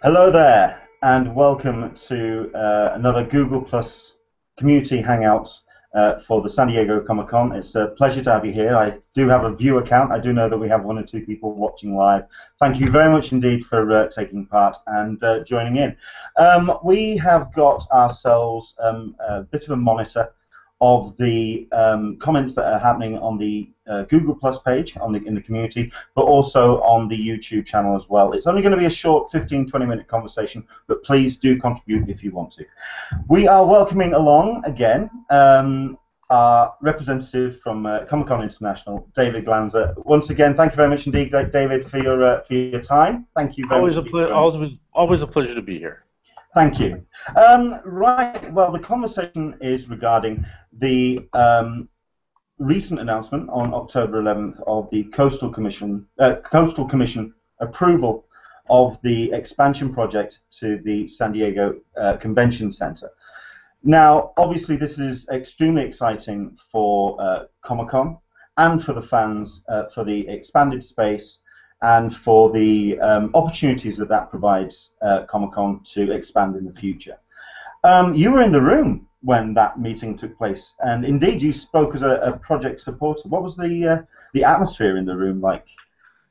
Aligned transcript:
Hello 0.00 0.30
there, 0.30 0.88
and 1.02 1.34
welcome 1.34 1.92
to 1.92 2.52
uh, 2.54 2.92
another 2.94 3.24
Google 3.26 3.60
Plus 3.60 4.14
community 4.56 5.00
hangout 5.00 5.50
uh, 5.92 6.20
for 6.20 6.40
the 6.40 6.48
San 6.48 6.68
Diego 6.68 7.00
Comic 7.00 7.26
Con. 7.26 7.50
It's 7.50 7.74
a 7.74 7.88
pleasure 7.88 8.22
to 8.22 8.30
have 8.30 8.46
you 8.46 8.52
here. 8.52 8.76
I 8.76 8.98
do 9.12 9.28
have 9.28 9.42
a 9.42 9.56
view 9.56 9.78
account. 9.78 10.12
I 10.12 10.20
do 10.20 10.32
know 10.32 10.48
that 10.48 10.56
we 10.56 10.68
have 10.68 10.84
one 10.84 10.98
or 10.98 11.02
two 11.02 11.26
people 11.26 11.52
watching 11.52 11.96
live. 11.96 12.26
Thank 12.60 12.78
you 12.78 12.88
very 12.88 13.10
much 13.10 13.32
indeed 13.32 13.66
for 13.66 13.90
uh, 13.90 14.06
taking 14.06 14.46
part 14.46 14.76
and 14.86 15.20
uh, 15.24 15.42
joining 15.42 15.78
in. 15.78 15.96
Um, 16.36 16.78
we 16.84 17.16
have 17.16 17.52
got 17.52 17.84
ourselves 17.90 18.76
um, 18.78 19.16
a 19.18 19.42
bit 19.42 19.64
of 19.64 19.70
a 19.70 19.76
monitor 19.76 20.32
of 20.80 21.16
the 21.16 21.68
um, 21.72 22.16
comments 22.18 22.54
that 22.54 22.64
are 22.64 22.78
happening 22.78 23.18
on 23.18 23.36
the 23.36 23.68
uh, 23.88 24.02
Google 24.04 24.34
Plus 24.34 24.60
page 24.60 24.96
on 24.98 25.12
the, 25.12 25.24
in 25.24 25.34
the 25.34 25.40
community, 25.40 25.90
but 26.14 26.22
also 26.22 26.80
on 26.82 27.08
the 27.08 27.16
YouTube 27.16 27.66
channel 27.66 27.96
as 27.96 28.08
well. 28.08 28.32
It's 28.32 28.46
only 28.46 28.62
going 28.62 28.72
to 28.72 28.78
be 28.78 28.84
a 28.84 28.90
short 28.90 29.30
15 29.32 29.66
20 29.66 29.86
minute 29.86 30.06
conversation, 30.06 30.66
but 30.86 31.02
please 31.02 31.36
do 31.36 31.58
contribute 31.58 32.08
if 32.08 32.22
you 32.22 32.30
want 32.30 32.52
to. 32.52 32.64
We 33.28 33.48
are 33.48 33.66
welcoming 33.66 34.12
along 34.12 34.62
again 34.64 35.10
um, 35.30 35.98
our 36.30 36.74
representative 36.82 37.58
from 37.60 37.86
uh, 37.86 38.04
Comic 38.04 38.28
Con 38.28 38.42
International, 38.42 39.08
David 39.14 39.46
Glanzer. 39.46 39.94
Once 40.04 40.30
again, 40.30 40.54
thank 40.54 40.72
you 40.72 40.76
very 40.76 40.90
much 40.90 41.06
indeed, 41.06 41.32
David, 41.52 41.90
for 41.90 41.98
your 41.98 42.22
uh, 42.22 42.40
for 42.42 42.54
your 42.54 42.80
time. 42.82 43.26
Thank 43.34 43.56
you 43.56 43.66
very 43.66 43.80
always 43.80 43.96
much. 43.96 44.06
A 44.06 44.10
ple- 44.10 44.32
always, 44.32 44.78
always 44.92 45.22
a 45.22 45.26
pleasure 45.26 45.54
to 45.54 45.62
be 45.62 45.78
here. 45.78 46.04
Thank 46.54 46.80
you. 46.80 47.04
Um, 47.36 47.80
right, 47.84 48.52
well, 48.52 48.72
the 48.72 48.78
conversation 48.78 49.56
is 49.60 49.88
regarding 49.88 50.44
the 50.78 51.28
um, 51.32 51.88
recent 52.58 53.00
announcement 53.00 53.48
on 53.50 53.74
October 53.74 54.22
11th 54.22 54.60
of 54.66 54.88
the 54.90 55.04
Coastal 55.04 55.50
Commission, 55.50 56.06
uh, 56.18 56.36
Coastal 56.36 56.86
Commission 56.86 57.34
approval 57.60 58.24
of 58.70 59.00
the 59.02 59.32
expansion 59.32 59.92
project 59.92 60.40
to 60.50 60.78
the 60.84 61.06
San 61.06 61.32
Diego 61.32 61.80
uh, 61.96 62.16
Convention 62.16 62.70
Center. 62.70 63.10
Now, 63.82 64.32
obviously, 64.36 64.76
this 64.76 64.98
is 64.98 65.28
extremely 65.28 65.82
exciting 65.82 66.56
for 66.56 67.20
uh, 67.20 67.44
Comic 67.62 67.88
Con 67.88 68.18
and 68.56 68.82
for 68.82 68.92
the 68.92 69.02
fans 69.02 69.64
uh, 69.68 69.86
for 69.86 70.04
the 70.04 70.28
expanded 70.28 70.82
space 70.82 71.38
and 71.80 72.14
for 72.14 72.50
the 72.50 72.98
um, 72.98 73.30
opportunities 73.34 73.96
that 73.98 74.08
that 74.08 74.30
provides 74.30 74.90
uh, 75.00 75.24
Comic 75.26 75.52
Con 75.52 75.80
to 75.92 76.10
expand 76.10 76.56
in 76.56 76.64
the 76.64 76.72
future. 76.72 77.18
Um, 77.84 78.14
you 78.14 78.32
were 78.32 78.42
in 78.42 78.50
the 78.50 78.60
room 78.60 79.07
when 79.22 79.54
that 79.54 79.80
meeting 79.80 80.16
took 80.16 80.36
place, 80.38 80.76
and 80.80 81.04
indeed 81.04 81.42
you 81.42 81.52
spoke 81.52 81.94
as 81.94 82.02
a, 82.02 82.20
a 82.20 82.38
project 82.38 82.80
supporter. 82.80 83.28
What 83.28 83.42
was 83.42 83.56
the 83.56 83.86
uh, 83.86 84.02
the 84.32 84.44
atmosphere 84.44 84.96
in 84.96 85.04
the 85.04 85.16
room 85.16 85.40
like? 85.40 85.66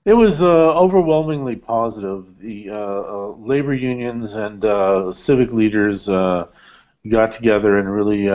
It 0.06 0.14
was 0.14 0.42
uh, 0.42 0.46
overwhelmingly 0.46 1.58
positive. 1.58 2.40
The 2.40 2.70
uh, 2.70 2.76
uh, 2.76 3.28
labor 3.40 3.74
unions 3.74 4.36
and 4.36 4.64
uh, 4.64 5.12
civic 5.12 5.52
leaders 5.52 6.08
got 6.08 7.32
together 7.32 7.78
and 7.78 7.92
really 7.92 8.28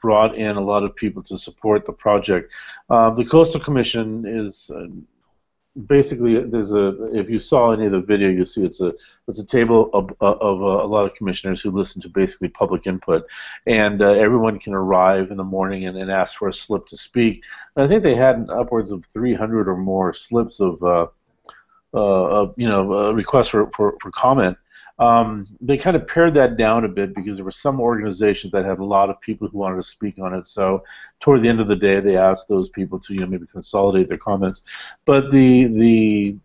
brought 0.00 0.34
in 0.34 0.56
a 0.56 0.60
lot 0.60 0.82
of 0.82 0.96
people 0.96 1.22
to 1.24 1.36
support 1.36 1.84
the 1.84 1.92
project. 1.92 2.50
the 2.88 3.26
Coastal 3.30 3.60
Commission 3.60 4.24
is 4.26 4.70
basically 5.86 6.42
there's 6.42 6.74
a 6.74 7.04
if 7.16 7.30
you 7.30 7.38
saw 7.38 7.70
any 7.70 7.86
of 7.86 7.92
the 7.92 8.00
video 8.00 8.28
you 8.28 8.44
see 8.44 8.64
it's 8.64 8.80
a 8.80 8.92
it's 9.28 9.38
a 9.38 9.46
table 9.46 9.88
of, 9.92 10.10
of 10.20 10.62
uh, 10.62 10.84
a 10.84 10.88
lot 10.88 11.04
of 11.04 11.14
commissioners 11.14 11.60
who 11.60 11.70
listen 11.70 12.02
to 12.02 12.08
basically 12.08 12.48
public 12.48 12.86
input. 12.86 13.24
And 13.66 14.02
uh, 14.02 14.10
everyone 14.10 14.58
can 14.58 14.74
arrive 14.74 15.30
in 15.30 15.36
the 15.36 15.44
morning 15.44 15.86
and, 15.86 15.96
and 15.96 16.10
ask 16.10 16.36
for 16.36 16.48
a 16.48 16.52
slip 16.52 16.86
to 16.88 16.96
speak. 16.96 17.44
And 17.76 17.84
I 17.84 17.88
think 17.88 18.02
they 18.02 18.16
had 18.16 18.48
upwards 18.50 18.90
of 18.90 19.06
300 19.06 19.68
or 19.68 19.76
more 19.76 20.12
slips 20.12 20.58
of 20.58 20.82
uh, 20.82 21.06
uh, 21.94 21.98
of, 21.98 22.54
you 22.56 22.68
know 22.68 22.92
uh, 22.92 23.12
requests 23.12 23.48
for, 23.48 23.70
for, 23.70 23.96
for 24.00 24.10
comment 24.10 24.56
um, 25.00 25.46
they 25.62 25.78
kind 25.78 25.96
of 25.96 26.06
pared 26.06 26.34
that 26.34 26.58
down 26.58 26.84
a 26.84 26.88
bit 26.88 27.14
because 27.14 27.36
there 27.36 27.44
were 27.44 27.50
some 27.50 27.80
organizations 27.80 28.52
that 28.52 28.66
had 28.66 28.78
a 28.80 28.84
lot 28.84 29.08
of 29.08 29.18
people 29.22 29.48
who 29.48 29.56
wanted 29.56 29.76
to 29.76 29.82
speak 29.82 30.18
on 30.18 30.34
it. 30.34 30.46
So 30.46 30.84
toward 31.20 31.42
the 31.42 31.48
end 31.48 31.58
of 31.58 31.68
the 31.68 31.76
day, 31.76 32.00
they 32.00 32.18
asked 32.18 32.48
those 32.48 32.68
people 32.68 33.00
to 33.00 33.14
you 33.14 33.20
know 33.20 33.26
maybe 33.26 33.46
consolidate 33.46 34.08
their 34.08 34.18
comments. 34.18 34.60
But 35.06 35.30
the 35.30 35.64
the 35.64 36.36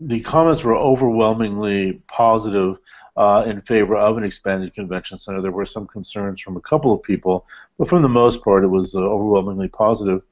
the 0.00 0.20
comments 0.20 0.64
were 0.64 0.74
overwhelmingly 0.74 2.02
positive 2.08 2.76
uh, 3.16 3.44
in 3.46 3.62
favor 3.62 3.96
of 3.96 4.18
an 4.18 4.24
expanded 4.24 4.74
convention 4.74 5.16
center. 5.16 5.40
There 5.40 5.52
were 5.52 5.64
some 5.64 5.86
concerns 5.86 6.40
from 6.40 6.56
a 6.56 6.60
couple 6.60 6.92
of 6.92 7.04
people, 7.04 7.46
but 7.78 7.88
for 7.88 8.00
the 8.00 8.08
most 8.08 8.42
part, 8.42 8.64
it 8.64 8.68
was 8.68 8.96
uh, 8.96 8.98
overwhelmingly 8.98 9.68
positive. 9.68 10.22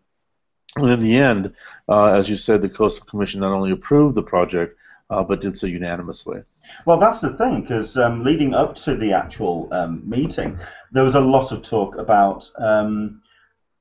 And 0.75 0.91
in 0.91 1.01
the 1.01 1.17
end, 1.17 1.55
uh, 1.89 2.07
as 2.07 2.29
you 2.29 2.35
said, 2.35 2.63
the 2.63 2.69
Coastal 2.69 3.07
Commission 3.07 3.41
not 3.41 3.53
only 3.53 3.71
approved 3.71 4.17
the 4.17 4.23
project, 4.23 4.77
uh, 5.11 5.23
but 5.23 5.41
did 5.41 5.57
so 5.57 5.67
unanimously. 5.67 6.43
Well, 6.87 6.99
that's 6.99 7.21
the 7.21 7.37
thing, 7.37 7.63
because 7.63 7.97
um, 7.97 8.25
leading 8.25 8.55
up 8.55 8.75
to 8.77 8.97
the 8.97 9.13
actual 9.13 9.69
um, 9.73 10.03
meeting, 10.09 10.59
there 10.93 11.05
was 11.05 11.15
a 11.15 11.21
lot 11.21 11.53
of 11.53 11.63
talk 11.63 11.97
about 11.97 12.51
um, 12.59 13.23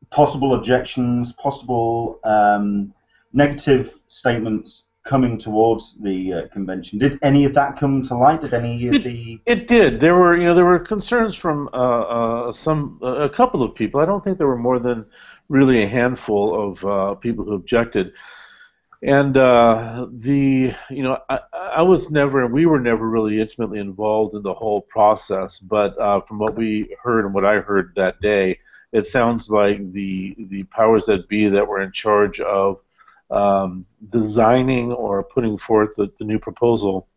possible 0.10 0.54
objections, 0.54 1.34
possible 1.34 2.20
um, 2.24 2.94
negative 3.34 3.94
statements 4.08 4.88
coming 5.04 5.38
towards 5.38 5.96
the 6.02 6.34
uh, 6.34 6.48
convention. 6.54 6.98
Did 6.98 7.20
any 7.22 7.44
of 7.46 7.54
that 7.56 7.78
come 7.78 8.04
to 8.04 8.16
light? 8.16 8.42
Did 8.42 8.54
any 8.54 8.88
of 8.88 8.94
it, 8.94 9.04
the 9.04 9.40
it 9.46 9.68
did. 9.68 10.00
There 10.00 10.16
were 10.16 10.38
you 10.38 10.46
know 10.46 10.56
there 10.56 10.66
were 10.66 10.80
concerns 10.80 11.36
from 11.36 11.70
uh, 11.74 12.02
uh, 12.48 12.52
some 12.52 13.00
a 13.02 13.30
couple 13.30 13.64
of 13.64 13.76
people. 13.76 14.00
I 14.00 14.06
don't 14.06 14.24
think 14.24 14.38
there 14.38 14.48
were 14.48 14.58
more 14.58 14.80
than 14.80 15.06
really 15.50 15.84
a 15.84 15.88
handful 15.88 16.72
of 16.72 16.86
uh, 16.86 17.16
people 17.16 17.44
who 17.44 17.54
objected 17.54 18.14
and 19.04 19.36
uh, 19.36 20.08
the 20.12 20.74
you 20.90 21.04
know 21.04 21.20
I, 21.30 21.40
I 21.54 21.82
was 21.82 22.10
never 22.10 22.48
we 22.48 22.66
were 22.66 22.80
never 22.80 23.10
really 23.10 23.42
intimately 23.42 23.80
involved 23.80 24.34
in 24.34 24.42
the 24.42 24.54
whole 24.54 24.82
process 24.82 25.60
but 25.60 25.98
uh, 26.00 26.22
from 26.22 26.40
what 26.40 26.56
we 26.56 26.96
heard 27.02 27.26
and 27.26 27.34
what 27.34 27.46
I 27.46 27.60
heard 27.60 27.94
that 27.96 28.22
day 28.22 28.60
it 28.94 29.06
sounds 29.06 29.50
like 29.50 29.92
the 29.92 30.36
the 30.50 30.64
powers 30.64 31.06
that 31.08 31.28
be 31.28 31.50
that 31.50 31.68
were 31.68 31.82
in 31.82 31.92
charge 31.92 32.40
of 32.40 32.80
um, 33.30 33.86
designing 34.10 34.92
or 34.92 35.24
putting 35.24 35.58
forth 35.58 35.96
the, 35.96 36.12
the, 36.20 36.26
new 36.26 36.38
proposal 36.38 37.08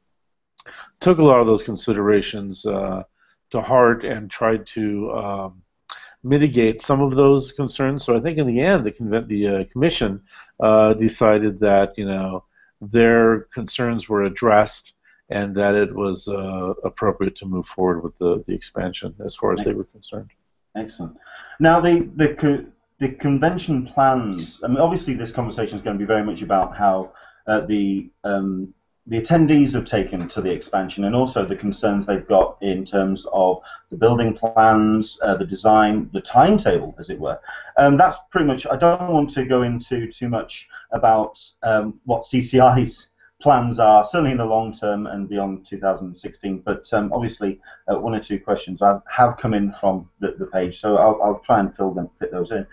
took 0.98 1.18
a 1.18 1.22
lot 1.22 1.40
of 1.40 1.46
those 1.46 1.62
considerations 1.62 2.64
uh, 2.64 3.02
to 3.50 3.60
heart 3.60 4.02
and 4.04 4.30
tried 4.30 4.66
to 4.66 5.12
um, 5.12 5.62
mitigate 6.26 6.80
some 6.80 7.00
of 7.00 7.14
those 7.14 7.52
concerns. 7.52 8.04
So 8.04 8.16
I 8.16 8.20
think 8.20 8.38
in 8.38 8.46
the 8.46 8.60
end, 8.60 8.84
the, 8.84 8.90
convent, 8.90 9.28
the 9.28 9.46
uh, 9.46 9.64
commission 9.72 10.20
uh, 10.60 10.94
decided 10.94 11.60
that 11.60 11.96
you 11.96 12.06
know 12.06 12.44
their 12.80 13.42
concerns 13.58 14.08
were 14.08 14.24
addressed 14.24 14.94
and 15.28 15.54
that 15.56 15.74
it 15.74 15.94
was 15.94 16.28
uh, 16.28 16.74
appropriate 16.84 17.36
to 17.36 17.46
move 17.46 17.66
forward 17.66 18.02
with 18.02 18.16
the, 18.18 18.44
the 18.46 18.54
expansion 18.54 19.14
as 19.24 19.34
far 19.34 19.52
as 19.54 19.64
they 19.64 19.72
were 19.72 19.84
concerned. 19.84 20.30
Excellent. 20.76 21.16
Now 21.58 21.80
the 21.80 22.08
the 22.16 22.34
co- 22.34 22.66
the 22.98 23.10
convention 23.10 23.86
plans. 23.86 24.60
I 24.64 24.68
mean, 24.68 24.78
obviously, 24.78 25.14
this 25.14 25.32
conversation 25.32 25.76
is 25.76 25.82
going 25.82 25.96
to 25.96 25.98
be 25.98 26.06
very 26.06 26.24
much 26.24 26.42
about 26.42 26.76
how 26.76 27.12
uh, 27.46 27.60
the 27.60 28.10
um, 28.24 28.74
the 29.08 29.20
attendees 29.20 29.72
have 29.72 29.84
taken 29.84 30.26
to 30.26 30.40
the 30.40 30.50
expansion 30.50 31.04
and 31.04 31.14
also 31.14 31.44
the 31.46 31.54
concerns 31.54 32.06
they've 32.06 32.26
got 32.26 32.56
in 32.60 32.84
terms 32.84 33.24
of 33.32 33.60
the 33.90 33.96
building 33.96 34.34
plans, 34.34 35.18
uh, 35.22 35.36
the 35.36 35.46
design, 35.46 36.10
the 36.12 36.20
timetable, 36.20 36.94
as 36.98 37.08
it 37.08 37.18
were. 37.18 37.38
Um, 37.76 37.96
that's 37.96 38.18
pretty 38.30 38.46
much, 38.46 38.66
I 38.66 38.76
don't 38.76 39.12
want 39.12 39.30
to 39.30 39.44
go 39.44 39.62
into 39.62 40.10
too 40.10 40.28
much 40.28 40.68
about 40.90 41.40
um, 41.62 42.00
what 42.04 42.22
CCI's 42.22 43.10
plans 43.40 43.78
are, 43.78 44.04
certainly 44.04 44.32
in 44.32 44.38
the 44.38 44.44
long 44.44 44.72
term 44.72 45.06
and 45.06 45.28
beyond 45.28 45.64
2016, 45.66 46.62
but 46.64 46.92
um, 46.92 47.12
obviously 47.12 47.60
uh, 47.86 47.96
one 47.96 48.14
or 48.14 48.20
two 48.20 48.40
questions 48.40 48.82
have 49.08 49.36
come 49.36 49.54
in 49.54 49.70
from 49.70 50.08
the, 50.18 50.32
the 50.32 50.46
page, 50.46 50.80
so 50.80 50.96
I'll, 50.96 51.22
I'll 51.22 51.38
try 51.40 51.60
and 51.60 51.72
fill 51.72 51.92
them, 51.92 52.10
fit 52.18 52.32
those 52.32 52.50
in. 52.50 52.66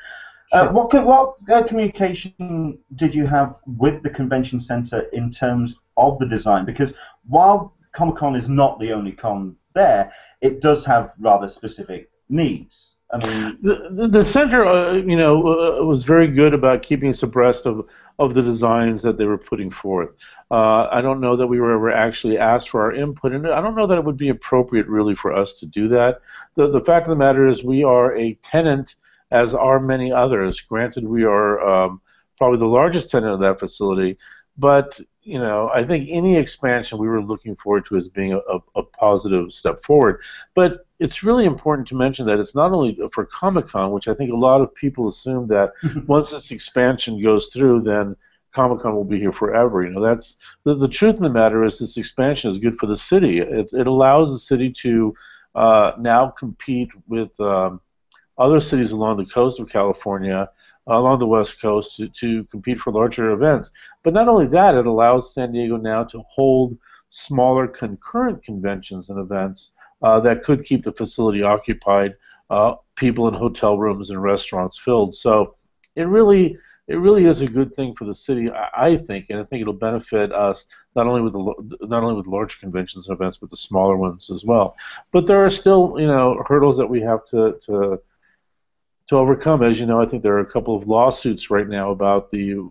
Uh, 0.51 0.69
what 0.69 0.94
what 1.03 1.35
uh, 1.51 1.63
communication 1.63 2.77
did 2.95 3.15
you 3.15 3.25
have 3.25 3.59
with 3.65 4.03
the 4.03 4.09
convention 4.09 4.59
center 4.59 5.00
in 5.11 5.31
terms 5.31 5.79
of 5.97 6.19
the 6.19 6.27
design? 6.27 6.65
Because 6.65 6.94
while 7.27 7.75
Comic 7.91 8.15
Con 8.15 8.35
is 8.35 8.50
not 8.50 8.79
the 8.79 8.91
only 8.91 9.12
con 9.12 9.56
there, 9.73 10.12
it 10.41 10.62
does 10.62 10.85
have 10.85 11.13
rather 11.19 11.47
specific 11.47 12.09
needs. 12.29 12.95
I 13.13 13.18
mean, 13.18 13.59
the, 13.62 14.07
the 14.07 14.23
center, 14.23 14.65
uh, 14.65 14.94
you 14.94 15.15
know, 15.15 15.38
uh, 15.38 15.85
was 15.85 16.03
very 16.03 16.27
good 16.27 16.53
about 16.56 16.81
keeping 16.81 17.09
us 17.09 17.21
abreast 17.21 17.68
of 17.68 17.88
of 18.18 18.33
the 18.33 18.41
designs 18.41 19.03
that 19.03 19.18
they 19.18 19.25
were 19.25 19.38
putting 19.38 19.69
forth. 19.69 20.09
Uh, 20.50 20.88
I 20.91 21.01
don't 21.01 21.21
know 21.21 21.35
that 21.35 21.45
we 21.47 21.59
were 21.59 21.73
ever 21.73 21.91
actually 21.91 22.39
asked 22.39 22.69
for 22.69 22.81
our 22.81 22.94
input, 22.94 23.33
and 23.33 23.47
I 23.47 23.62
don't 23.62 23.75
know 23.75 23.85
that 23.85 23.97
it 24.00 24.03
would 24.03 24.18
be 24.18 24.29
appropriate 24.29 24.88
really 24.88 25.13
for 25.15 25.31
us 25.31 25.53
to 25.59 25.68
do 25.68 25.88
that. 25.89 26.21
The 26.56 26.71
the 26.71 26.81
fact 26.81 27.06
of 27.06 27.12
the 27.12 27.15
matter 27.15 27.47
is, 27.47 27.63
we 27.63 27.83
are 27.83 28.15
a 28.18 28.33
tenant 28.44 28.95
as 29.29 29.53
are 29.53 29.79
many 29.79 30.12
others. 30.12 30.62
Granted, 30.62 31.07
we 31.07 31.23
are 31.23 31.59
um, 31.62 32.01
probably 32.38 32.59
the 32.59 32.65
largest 32.65 33.12
tenant 33.12 33.33
of 33.33 33.39
that 33.41 33.59
facility, 33.59 34.18
but 34.57 35.00
you 35.23 35.39
know, 35.39 35.69
I 35.73 35.85
think 35.85 36.09
any 36.11 36.35
expansion 36.35 36.97
we 36.97 37.07
were 37.07 37.21
looking 37.21 37.55
forward 37.55 37.85
to 37.87 37.95
as 37.95 38.09
being 38.09 38.33
a, 38.33 38.39
a, 38.39 38.59
a, 38.75 38.83
positive 38.83 39.53
step 39.53 39.81
forward. 39.83 40.21
But 40.53 40.85
it's 40.99 41.23
really 41.23 41.45
important 41.45 41.87
to 41.89 41.95
mention 41.95 42.25
that 42.25 42.39
it's 42.39 42.55
not 42.55 42.71
only 42.71 42.97
for 43.11 43.25
Comic 43.25 43.67
Con, 43.67 43.91
which 43.91 44.07
I 44.07 44.13
think 44.13 44.31
a 44.31 44.35
lot 44.35 44.61
of 44.61 44.73
people 44.75 45.07
assume 45.07 45.47
that 45.47 45.71
once 46.07 46.31
this 46.31 46.51
expansion 46.51 47.21
goes 47.21 47.47
through, 47.47 47.81
then 47.81 48.15
Comic 48.51 48.79
Con 48.79 48.95
will 48.95 49.05
be 49.05 49.19
here 49.19 49.31
forever. 49.31 49.83
You 49.83 49.91
know, 49.91 50.01
that's 50.01 50.35
the, 50.65 50.75
the 50.75 50.87
truth 50.87 51.15
of 51.15 51.21
the 51.21 51.29
matter 51.29 51.63
is 51.63 51.79
this 51.79 51.97
expansion 51.97 52.49
is 52.49 52.57
good 52.57 52.77
for 52.77 52.87
the 52.87 52.97
city. 52.97 53.39
It, 53.39 53.71
it 53.73 53.87
allows 53.87 54.31
the 54.31 54.39
city 54.39 54.71
to 54.71 55.15
uh, 55.55 55.93
now 55.99 56.29
compete 56.29 56.89
with 57.07 57.37
um, 57.39 57.79
other 58.38 58.59
cities 58.59 58.91
along 58.91 59.18
the 59.18 59.25
coast 59.25 59.59
of 59.59 59.69
California, 59.69 60.50
uh, 60.88 60.97
along 60.97 61.19
the 61.19 61.27
west 61.27 61.62
coast, 61.62 61.97
to, 61.97 62.09
to 62.09 62.44
compete 62.45 62.80
for 62.80 62.91
larger 62.91 63.31
events. 63.31 63.71
But 64.03 64.13
not 64.13 64.27
only 64.27 64.47
that, 64.47 64.75
it 64.75 64.85
allows 64.85 65.33
San 65.33 65.51
Diego 65.51 65.77
now 65.77 66.03
to 66.06 66.21
hold 66.21 66.77
smaller 67.09 67.68
concurrent 67.68 68.44
conventions 68.44 69.09
and 69.09 69.19
events 69.19 69.71
uh, 70.01 70.19
that 70.19 70.44
could 70.44 70.65
keep 70.65 70.83
the 70.83 70.91
facility 70.91 71.44
occupied, 71.44 72.15
uh, 72.50 72.75
people 72.95 73.27
in 73.27 73.33
hotel 73.33 73.77
rooms 73.77 74.09
and 74.09 74.21
restaurants 74.21 74.80
filled. 74.80 75.13
So 75.13 75.56
it 75.95 76.03
really 76.03 76.57
it 76.88 76.95
really 76.95 77.25
is 77.25 77.41
a 77.41 77.47
good 77.47 77.74
thing 77.75 77.95
for 77.95 78.03
the 78.03 78.13
city, 78.13 78.50
I 78.51 78.97
think, 78.97 79.27
and 79.30 79.39
I 79.39 79.45
think 79.45 79.62
it'll 79.62 79.74
benefit 79.74 80.33
us 80.33 80.65
not 80.97 81.07
only 81.07 81.21
with 81.21 81.31
the 81.31 81.88
not 81.88 82.03
only 82.03 82.15
with 82.15 82.27
large 82.27 82.59
conventions 82.59 83.07
and 83.07 83.15
events, 83.15 83.38
but 83.38 83.50
the 83.50 83.56
smaller 83.56 83.95
ones 83.95 84.30
as 84.30 84.44
well. 84.44 84.75
But 85.12 85.25
there 85.25 85.45
are 85.45 85.50
still, 85.50 85.95
you 85.97 86.07
know, 86.07 86.44
hurdles 86.45 86.77
that 86.77 86.88
we 86.88 87.01
have 87.01 87.25
to 87.27 87.57
to 87.68 88.01
to 89.07 89.17
overcome. 89.17 89.63
As 89.63 89.79
you 89.79 89.85
know, 89.85 90.01
I 90.01 90.05
think 90.05 90.23
there 90.23 90.33
are 90.33 90.39
a 90.39 90.45
couple 90.45 90.75
of 90.75 90.88
lawsuits 90.88 91.50
right 91.50 91.67
now 91.67 91.91
about 91.91 92.29
the 92.31 92.69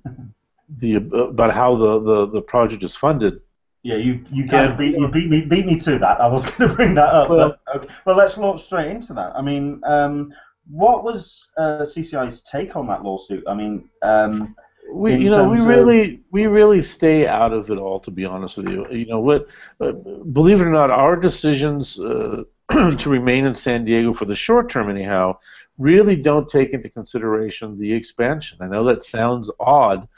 the 0.79 0.97
about 0.97 1.55
how 1.55 1.77
the 1.77 2.01
the, 2.01 2.27
the 2.29 2.43
project 2.43 2.83
is 2.83 2.95
funded. 2.95 3.41
Yeah, 3.83 3.97
you 3.97 4.25
you 4.31 4.45
of 4.45 4.79
beat 4.79 4.97
you 4.97 5.09
beat 5.09 5.29
me 5.29 5.45
beat 5.45 5.67
me 5.67 5.79
to 5.81 5.99
that. 5.99 6.21
I 6.21 6.29
was 6.29 6.47
going 6.51 6.71
to 6.71 6.77
bring 6.77 6.95
that 6.95 7.13
up, 7.13 7.31
well, 7.31 7.57
but 7.67 7.77
okay. 7.77 7.95
well, 8.07 8.17
let's 8.17 8.39
launch 8.39 8.65
straight 8.65 8.91
into 8.91 9.13
that. 9.15 9.35
I 9.35 9.43
mean, 9.43 9.81
um, 9.85 10.33
what 10.71 11.03
was 11.03 11.49
uh, 11.59 11.81
CCI's 11.81 12.43
take 12.43 12.77
on 12.77 12.87
that 12.87 13.03
lawsuit? 13.03 13.43
I 13.49 13.55
mean, 13.55 13.89
um, 14.03 14.55
we 14.93 15.17
you 15.17 15.31
know 15.31 15.49
we 15.49 15.61
really 15.61 16.23
we 16.31 16.47
really 16.47 16.81
stay 16.81 17.27
out 17.27 17.53
of 17.53 17.71
it 17.71 17.79
all. 17.79 17.99
To 18.01 18.11
be 18.13 18.25
honest 18.25 18.57
with 18.57 18.69
you, 18.69 18.87
you 18.91 19.07
know 19.07 19.21
what? 19.21 19.49
Uh, 19.81 19.93
believe 19.93 20.61
it 20.61 20.67
or 20.67 20.71
not, 20.71 20.91
our 20.91 21.17
decisions 21.17 21.99
uh, 21.99 22.45
to 22.71 23.11
remain 23.11 23.47
in 23.47 23.55
San 23.55 23.85
Diego 23.85 24.13
for 24.13 24.27
the 24.27 24.35
short 24.37 24.71
term, 24.71 24.91
anyhow, 24.91 25.37
really 25.79 26.17
don't 26.17 26.49
take 26.49 26.71
into 26.71 26.89
consideration 26.89 27.79
the 27.79 27.93
expansion. 27.93 28.59
I 28.61 28.67
know 28.69 28.85
that 28.85 29.03
sounds 29.03 29.51
odd, 29.59 30.09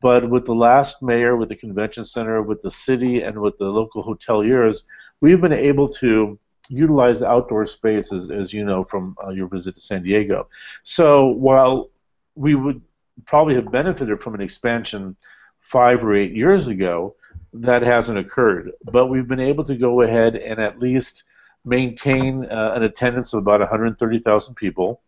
but 0.00 0.28
with 0.28 0.44
the 0.44 0.54
last 0.54 1.02
mayor, 1.02 1.36
with 1.36 1.48
the 1.48 1.56
convention 1.56 2.04
center, 2.04 2.42
with 2.42 2.60
the 2.62 2.70
city, 2.70 3.22
and 3.22 3.38
with 3.40 3.56
the 3.56 3.66
local 3.66 4.04
hoteliers, 4.04 4.82
we've 5.20 5.40
been 5.40 5.52
able 5.52 5.88
to 5.88 6.38
utilize 6.68 7.22
outdoor 7.22 7.66
space, 7.66 8.12
as, 8.12 8.30
as 8.30 8.52
you 8.52 8.64
know 8.64 8.84
from 8.84 9.16
uh, 9.24 9.30
your 9.30 9.48
visit 9.48 9.74
to 9.74 9.80
San 9.80 10.02
Diego. 10.02 10.48
So 10.82 11.26
while 11.26 11.90
we 12.34 12.54
would 12.54 12.80
probably 13.24 13.54
have 13.54 13.70
benefited 13.70 14.22
from 14.22 14.34
an 14.34 14.40
expansion 14.40 15.16
five 15.60 16.02
or 16.02 16.14
eight 16.14 16.32
years 16.32 16.68
ago, 16.68 17.14
that 17.52 17.82
hasn't 17.82 18.18
occurred. 18.18 18.72
But 18.90 19.06
we've 19.06 19.28
been 19.28 19.40
able 19.40 19.64
to 19.64 19.76
go 19.76 20.02
ahead 20.02 20.34
and 20.34 20.58
at 20.58 20.80
least 20.80 21.24
maintain 21.64 22.44
uh, 22.50 22.72
an 22.74 22.82
attendance 22.82 23.32
of 23.32 23.38
about 23.38 23.60
130,000 23.60 24.54
people, 24.54 25.00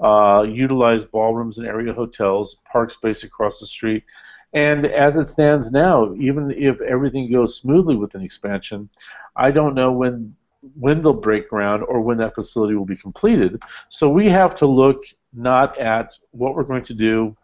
uh, 0.00 0.42
utilize 0.42 1.04
ballrooms 1.04 1.58
and 1.58 1.66
area 1.66 1.92
hotels, 1.92 2.58
park 2.70 2.90
space 2.90 3.24
across 3.24 3.58
the 3.60 3.66
street. 3.66 4.04
And 4.52 4.86
as 4.86 5.16
it 5.16 5.28
stands 5.28 5.72
now, 5.72 6.14
even 6.14 6.50
if 6.50 6.80
everything 6.80 7.30
goes 7.30 7.56
smoothly 7.56 7.96
with 7.96 8.14
an 8.14 8.22
expansion, 8.22 8.88
I 9.36 9.50
don't 9.50 9.74
know 9.74 9.92
when 9.92 10.34
when 10.80 11.00
they'll 11.00 11.12
break 11.12 11.48
ground 11.48 11.84
or 11.84 12.00
when 12.00 12.18
that 12.18 12.34
facility 12.34 12.74
will 12.74 12.86
be 12.86 12.96
completed. 12.96 13.60
So 13.88 14.08
we 14.08 14.28
have 14.30 14.56
to 14.56 14.66
look 14.66 15.04
not 15.32 15.78
at 15.78 16.18
what 16.32 16.56
we're 16.56 16.64
going 16.64 16.84
to 16.86 16.94
do 16.94 17.36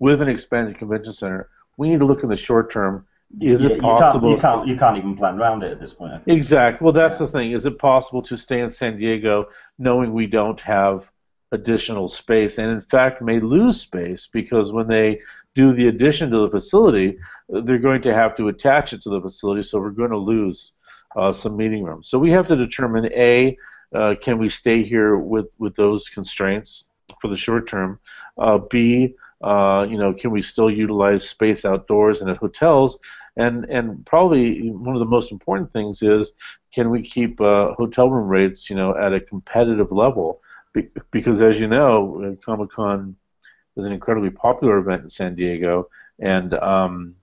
with 0.00 0.20
an 0.20 0.28
expanded 0.28 0.78
convention 0.78 1.12
center. 1.12 1.48
We 1.76 1.88
need 1.88 2.00
to 2.00 2.06
look 2.06 2.24
in 2.24 2.28
the 2.28 2.36
short 2.36 2.72
term 2.72 3.06
is 3.40 3.62
yeah, 3.62 3.70
it 3.70 3.80
possible? 3.80 4.30
You 4.30 4.38
can't, 4.38 4.66
you 4.66 4.66
can't, 4.66 4.68
you 4.68 4.76
can't 4.76 4.96
even 4.96 5.16
plan 5.16 5.38
around 5.38 5.62
it 5.62 5.70
at 5.70 5.80
this 5.80 5.92
point. 5.92 6.22
Exactly. 6.26 6.84
Well, 6.84 6.94
that's 6.94 7.20
yeah. 7.20 7.26
the 7.26 7.32
thing. 7.32 7.52
Is 7.52 7.66
it 7.66 7.78
possible 7.78 8.22
to 8.22 8.36
stay 8.36 8.60
in 8.60 8.70
San 8.70 8.98
Diego 8.98 9.48
knowing 9.78 10.12
we 10.12 10.26
don't 10.26 10.60
have 10.60 11.10
additional 11.52 12.08
space, 12.08 12.58
and 12.58 12.70
in 12.70 12.80
fact 12.80 13.22
may 13.22 13.40
lose 13.40 13.80
space 13.80 14.28
because 14.30 14.72
when 14.72 14.86
they 14.86 15.20
do 15.54 15.72
the 15.72 15.88
addition 15.88 16.30
to 16.30 16.38
the 16.38 16.50
facility, 16.50 17.18
they're 17.48 17.78
going 17.78 18.02
to 18.02 18.14
have 18.14 18.36
to 18.36 18.48
attach 18.48 18.92
it 18.92 19.02
to 19.02 19.10
the 19.10 19.20
facility, 19.20 19.62
so 19.62 19.78
we're 19.78 19.90
going 19.90 20.10
to 20.10 20.18
lose 20.18 20.72
uh, 21.16 21.32
some 21.32 21.56
meeting 21.56 21.82
rooms. 21.82 22.08
So 22.08 22.18
we 22.18 22.30
have 22.32 22.48
to 22.48 22.56
determine 22.56 23.06
a 23.12 23.56
uh, 23.94 24.14
can 24.20 24.38
we 24.38 24.48
stay 24.48 24.82
here 24.82 25.16
with 25.16 25.46
with 25.58 25.74
those 25.76 26.08
constraints 26.08 26.84
for 27.20 27.28
the 27.28 27.36
short 27.36 27.66
term? 27.66 27.98
Uh, 28.36 28.58
B 28.58 29.14
uh, 29.42 29.86
you 29.88 29.98
know, 29.98 30.12
can 30.12 30.30
we 30.30 30.42
still 30.42 30.70
utilize 30.70 31.28
space 31.28 31.64
outdoors 31.64 32.20
and 32.20 32.30
at 32.30 32.36
hotels? 32.36 32.98
And 33.36 33.64
and 33.66 34.04
probably 34.04 34.70
one 34.70 34.94
of 34.94 35.00
the 35.00 35.06
most 35.06 35.30
important 35.30 35.72
things 35.72 36.02
is 36.02 36.32
can 36.74 36.90
we 36.90 37.02
keep 37.02 37.40
uh, 37.40 37.74
hotel 37.74 38.10
room 38.10 38.28
rates, 38.28 38.68
you 38.68 38.76
know, 38.76 38.96
at 38.96 39.14
a 39.14 39.20
competitive 39.20 39.92
level? 39.92 40.40
Be- 40.72 40.88
because 41.12 41.40
as 41.40 41.60
you 41.60 41.68
know, 41.68 42.36
Comic 42.44 42.70
Con 42.70 43.16
is 43.76 43.86
an 43.86 43.92
incredibly 43.92 44.30
popular 44.30 44.78
event 44.78 45.02
in 45.04 45.08
San 45.08 45.34
Diego, 45.34 45.88
and 46.18 46.54
um, 46.54 47.14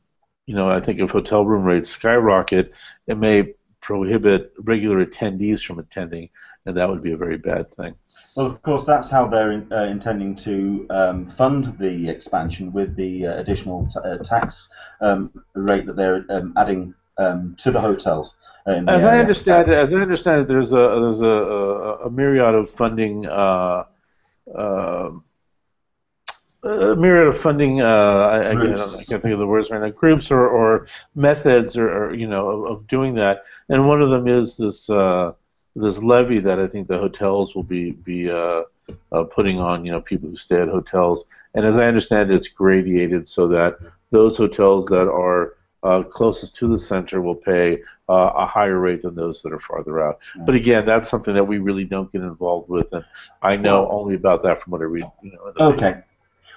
you 0.45 0.55
know, 0.55 0.69
I 0.69 0.79
think 0.79 0.99
if 0.99 1.09
hotel 1.09 1.45
room 1.45 1.63
rates 1.63 1.89
skyrocket, 1.89 2.71
it 3.07 3.17
may 3.17 3.53
prohibit 3.81 4.53
regular 4.63 5.05
attendees 5.05 5.63
from 5.63 5.79
attending, 5.79 6.29
and 6.65 6.77
that 6.77 6.89
would 6.89 7.03
be 7.03 7.11
a 7.11 7.17
very 7.17 7.37
bad 7.37 7.75
thing. 7.75 7.93
Well, 8.35 8.47
of 8.47 8.61
course, 8.63 8.83
that's 8.83 9.09
how 9.09 9.27
they're 9.27 9.53
in, 9.53 9.71
uh, 9.71 9.83
intending 9.83 10.35
to 10.37 10.85
um, 10.89 11.25
fund 11.25 11.77
the 11.79 12.09
expansion 12.09 12.73
with 12.73 12.95
the 12.97 13.27
uh, 13.27 13.39
additional 13.39 13.87
uh, 14.03 14.17
tax 14.17 14.67
um, 14.99 15.31
rate 15.53 15.85
that 15.85 15.95
they're 15.95 16.25
um, 16.29 16.53
adding 16.57 16.93
um, 17.17 17.55
to 17.59 17.71
the 17.71 17.79
hotels. 17.79 18.35
Uh, 18.65 18.81
the 18.81 18.91
as 18.91 19.05
area. 19.05 19.17
I 19.17 19.21
understand 19.21 19.71
it, 19.71 19.77
as 19.77 19.93
I 19.93 19.97
understand 19.97 20.41
it, 20.41 20.47
there's 20.49 20.73
a 20.73 20.75
there's 20.75 21.21
a, 21.21 21.27
a, 21.27 22.07
a 22.07 22.11
myriad 22.11 22.55
of 22.55 22.69
funding. 22.71 23.25
Uh, 23.25 23.85
uh, 24.53 25.11
a 26.63 26.95
myriad 26.95 27.27
of 27.27 27.39
funding. 27.39 27.81
I, 27.81 28.49
I, 28.49 28.55
can't, 28.55 28.81
I, 28.81 29.03
can't, 29.07 29.21
think 29.21 29.25
of 29.25 29.39
the 29.39 29.47
words 29.47 29.69
right 29.69 29.79
now. 29.79 29.89
Groups 29.91 30.29
or, 30.31 30.45
or 30.47 30.87
methods, 31.13 31.77
or, 31.77 31.89
or 31.89 32.13
you 32.13 32.27
know, 32.27 32.49
of, 32.49 32.71
of, 32.71 32.87
doing 32.87 33.13
that. 33.15 33.43
And 33.69 33.87
one 33.87 34.01
of 34.01 34.09
them 34.09 34.27
is 34.27 34.57
this 34.57 34.89
this 35.75 36.01
levy 36.01 36.39
that 36.39 36.59
I 36.59 36.67
think 36.67 36.87
the 36.87 36.97
hotels 36.97 37.55
will 37.55 37.63
be 37.63 37.91
be 37.91 38.29
uh, 38.29 38.63
uh, 39.11 39.23
putting 39.23 39.59
on 39.59 39.85
you 39.85 39.91
know 39.91 40.01
people 40.01 40.29
who 40.29 40.37
stay 40.37 40.61
at 40.61 40.69
hotels. 40.69 41.25
And 41.53 41.65
as 41.65 41.77
I 41.77 41.85
understand 41.85 42.31
it, 42.31 42.35
it's 42.35 42.49
gradated 42.49 43.27
so 43.27 43.47
that 43.49 43.77
those 44.11 44.37
hotels 44.37 44.85
that 44.87 45.07
are 45.07 45.53
uh, 45.83 46.03
closest 46.03 46.55
to 46.57 46.67
the 46.67 46.77
center 46.77 47.21
will 47.21 47.35
pay 47.35 47.81
uh, 48.09 48.31
a 48.35 48.45
higher 48.45 48.79
rate 48.79 49.03
than 49.03 49.15
those 49.15 49.41
that 49.41 49.53
are 49.53 49.59
farther 49.59 50.01
out. 50.01 50.19
But 50.45 50.55
again, 50.55 50.85
that's 50.85 51.09
something 51.09 51.33
that 51.33 51.43
we 51.43 51.59
really 51.59 51.83
don't 51.83 52.11
get 52.11 52.21
involved 52.21 52.69
with, 52.69 52.91
and 52.93 53.05
I 53.41 53.55
know 53.55 53.89
only 53.89 54.15
about 54.15 54.43
that 54.43 54.61
from 54.61 54.71
what 54.71 54.81
I 54.81 54.85
read. 54.85 55.05
You 55.21 55.31
know, 55.33 55.67
okay. 55.67 56.01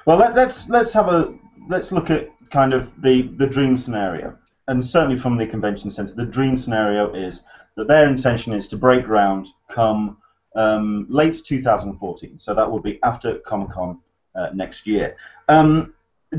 Well, 0.07 0.17
let, 0.17 0.35
let's 0.35 0.69
let's 0.69 0.93
have 0.93 1.09
a 1.09 1.35
let's 1.69 1.93
look 1.93 2.11
at 2.11 2.31
kind 2.51 2.73
of 2.73 2.91
the 3.03 3.23
the 3.23 3.47
dream 3.47 3.77
scenario, 3.77 4.37
and 4.69 4.85
certainly 4.85 5.19
from 5.19 5.37
the 5.37 5.47
convention 5.47 5.91
center, 5.91 6.15
the 6.15 6.25
dream 6.25 6.57
scenario 6.57 7.13
is 7.15 7.43
that 7.79 7.87
their 7.87 8.09
intention 8.09 8.53
is 8.53 8.67
to 8.67 8.77
break 8.77 9.05
ground 9.05 9.47
come 9.69 10.19
um, 10.57 11.07
late 11.09 11.41
2014. 11.45 12.37
So 12.39 12.53
that 12.53 12.69
will 12.69 12.81
be 12.81 12.99
after 13.05 13.39
Comic 13.39 13.71
Con 13.71 14.01
uh, 14.35 14.49
next 14.53 14.87
year. 14.87 15.17
Um, 15.49 15.95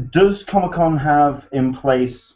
does 0.10 0.43
Comic 0.43 0.74
Con 0.74 0.98
have 0.98 1.48
in 1.53 1.74
place? 1.74 2.36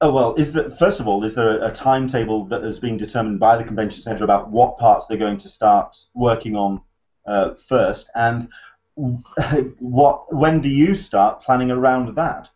Oh 0.00 0.12
well, 0.12 0.36
is 0.36 0.52
there 0.52 0.70
first 0.70 1.00
of 1.00 1.08
all 1.08 1.24
is 1.24 1.34
there 1.34 1.58
a, 1.58 1.68
a 1.68 1.72
timetable 1.72 2.44
that 2.46 2.62
has 2.62 2.78
been 2.78 2.96
determined 2.96 3.40
by 3.40 3.56
the 3.56 3.64
convention 3.64 4.02
center 4.02 4.22
about 4.22 4.50
what 4.50 4.78
parts 4.78 5.06
they're 5.06 5.18
going 5.18 5.38
to 5.38 5.48
start 5.48 5.96
working 6.14 6.54
on 6.54 6.80
uh, 7.26 7.54
first, 7.54 8.08
and 8.14 8.48
what 8.94 10.32
when 10.32 10.60
do 10.60 10.68
you 10.68 10.94
start 10.94 11.42
planning 11.42 11.72
around 11.72 12.14
that? 12.14 12.50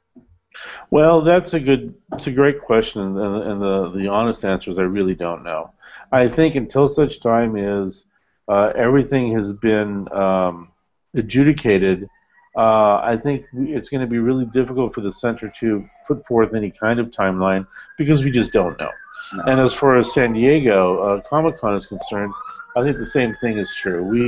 Well, 0.91 1.23
that's 1.23 1.55
a 1.55 1.61
good, 1.61 1.95
it's 2.13 2.27
a 2.27 2.33
great 2.33 2.61
question, 2.61 3.01
and, 3.01 3.19
and 3.19 3.63
the 3.63 3.91
the 3.97 4.09
honest 4.09 4.45
answer 4.45 4.71
is 4.71 4.79
I 4.79 4.83
really 4.83 5.15
don't 5.15 5.43
know. 5.43 5.73
I 6.13 6.29
think 6.29 6.55
until 6.57 6.89
such 6.89 7.21
time 7.21 7.57
is 7.57 8.07
uh, 8.49 8.73
everything 8.75 9.33
has 9.35 9.53
been 9.53 10.11
um, 10.13 10.73
adjudicated, 11.15 12.09
uh, 12.57 12.97
I 12.97 13.17
think 13.23 13.45
it's 13.55 13.89
going 13.89 14.01
to 14.01 14.07
be 14.07 14.19
really 14.19 14.45
difficult 14.47 14.95
for 14.95 15.03
the 15.03 15.13
center 15.13 15.49
to 15.49 15.89
put 16.07 16.27
forth 16.27 16.55
any 16.55 16.71
kind 16.71 16.99
of 16.99 17.11
timeline 17.11 17.67
because 17.97 18.25
we 18.25 18.31
just 18.31 18.53
don't 18.53 18.79
know. 18.79 18.91
No. 19.35 19.43
And 19.45 19.61
as 19.61 19.73
far 19.73 19.97
as 19.99 20.13
San 20.13 20.33
Diego 20.33 20.99
uh, 20.99 21.21
Comic 21.29 21.59
Con 21.59 21.77
is 21.77 21.87
concerned, 21.87 22.33
I 22.77 22.83
think 22.83 22.97
the 22.97 23.07
same 23.07 23.37
thing 23.41 23.59
is 23.59 23.73
true. 23.75 24.03
We, 24.03 24.21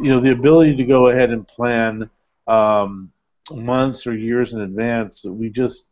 you 0.00 0.12
know, 0.12 0.20
the 0.20 0.30
ability 0.30 0.76
to 0.76 0.84
go 0.84 1.08
ahead 1.08 1.30
and 1.30 1.46
plan. 1.46 2.08
Um, 2.46 3.12
months 3.50 4.06
or 4.06 4.14
years 4.14 4.52
in 4.52 4.60
advance. 4.60 5.24
We 5.24 5.50
just 5.50 5.84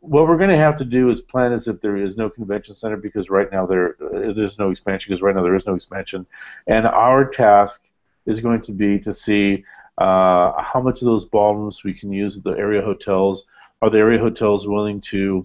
what 0.00 0.28
we're 0.28 0.36
going 0.36 0.50
to 0.50 0.56
have 0.56 0.76
to 0.76 0.84
do 0.84 1.10
is 1.10 1.20
plan 1.20 1.52
as 1.52 1.66
if 1.66 1.80
there 1.80 1.96
is 1.96 2.16
no 2.16 2.30
convention 2.30 2.76
center 2.76 2.96
because 2.96 3.28
right 3.28 3.50
now 3.50 3.66
there 3.66 3.96
there's 4.00 4.58
no 4.58 4.70
expansion 4.70 5.10
because 5.10 5.22
right 5.22 5.34
now 5.34 5.42
there 5.42 5.56
is 5.56 5.66
no 5.66 5.74
expansion, 5.74 6.26
and 6.66 6.86
our 6.86 7.28
task 7.28 7.88
is 8.26 8.40
going 8.40 8.60
to 8.60 8.72
be 8.72 8.98
to 8.98 9.14
see 9.14 9.64
uh, 9.98 10.52
how 10.62 10.80
much 10.82 11.00
of 11.00 11.06
those 11.06 11.24
ballrooms 11.24 11.82
we 11.84 11.94
can 11.94 12.12
use 12.12 12.36
at 12.36 12.44
the 12.44 12.50
area 12.50 12.82
hotels. 12.82 13.46
Are 13.82 13.90
the 13.90 13.98
area 13.98 14.18
hotels 14.18 14.66
willing 14.66 15.00
to, 15.02 15.44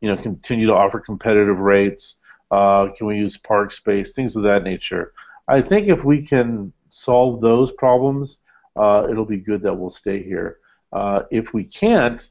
you 0.00 0.08
know, 0.08 0.16
continue 0.16 0.66
to 0.66 0.74
offer 0.74 1.00
competitive 1.00 1.58
rates? 1.58 2.16
Uh, 2.50 2.88
can 2.96 3.06
we 3.06 3.16
use 3.16 3.36
park 3.36 3.72
space? 3.72 4.12
Things 4.12 4.36
of 4.36 4.42
that 4.42 4.64
nature. 4.64 5.12
I 5.48 5.62
think 5.62 5.88
if 5.88 6.04
we 6.04 6.22
can 6.22 6.72
solve 6.88 7.40
those 7.40 7.72
problems, 7.72 8.38
uh, 8.76 9.06
it'll 9.10 9.24
be 9.24 9.38
good 9.38 9.62
that 9.62 9.74
we'll 9.74 9.90
stay 9.90 10.22
here. 10.22 10.59
Uh, 10.92 11.22
if 11.30 11.52
we 11.52 11.64
can't, 11.64 12.30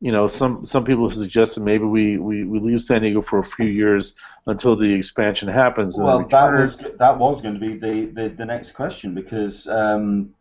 you 0.00 0.10
know, 0.10 0.26
some 0.26 0.66
some 0.66 0.84
people 0.84 1.08
have 1.08 1.16
suggested 1.16 1.62
maybe 1.62 1.84
we, 1.84 2.18
we, 2.18 2.44
we 2.44 2.58
leave 2.58 2.82
San 2.82 3.02
Diego 3.02 3.22
for 3.22 3.38
a 3.38 3.44
few 3.44 3.66
years 3.66 4.14
until 4.46 4.76
the 4.76 4.92
expansion 4.92 5.48
happens. 5.48 5.96
well, 5.98 6.26
that 6.26 6.52
was 6.52 6.76
that 6.98 7.18
was 7.18 7.40
going 7.40 7.54
to 7.54 7.60
be 7.60 7.76
the, 7.76 8.06
the, 8.06 8.28
the 8.30 8.44
next 8.44 8.72
question 8.72 9.14
because 9.14 9.68
um, 9.68 10.34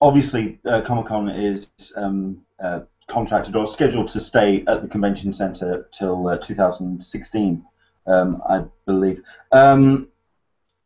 obviously 0.00 0.58
uh, 0.64 0.80
Comic 0.80 1.06
Con 1.06 1.28
is 1.28 1.70
um, 1.96 2.40
uh, 2.58 2.80
contracted 3.06 3.54
or 3.54 3.66
scheduled 3.66 4.08
to 4.08 4.20
stay 4.20 4.64
at 4.66 4.82
the 4.82 4.88
convention 4.88 5.32
center 5.32 5.88
till 5.92 6.28
uh, 6.28 6.38
2016, 6.38 7.64
um, 8.06 8.42
I 8.48 8.64
believe. 8.84 9.22
Um, 9.52 10.08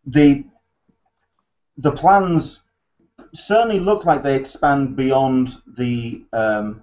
the 0.07 0.45
the 1.79 1.93
plans 1.93 2.63
certainly 3.33 3.79
look 3.79 4.05
like 4.05 4.23
they 4.23 4.37
expand 4.37 4.97
beyond 4.97 5.61
the 5.67 6.25
um, 6.33 6.83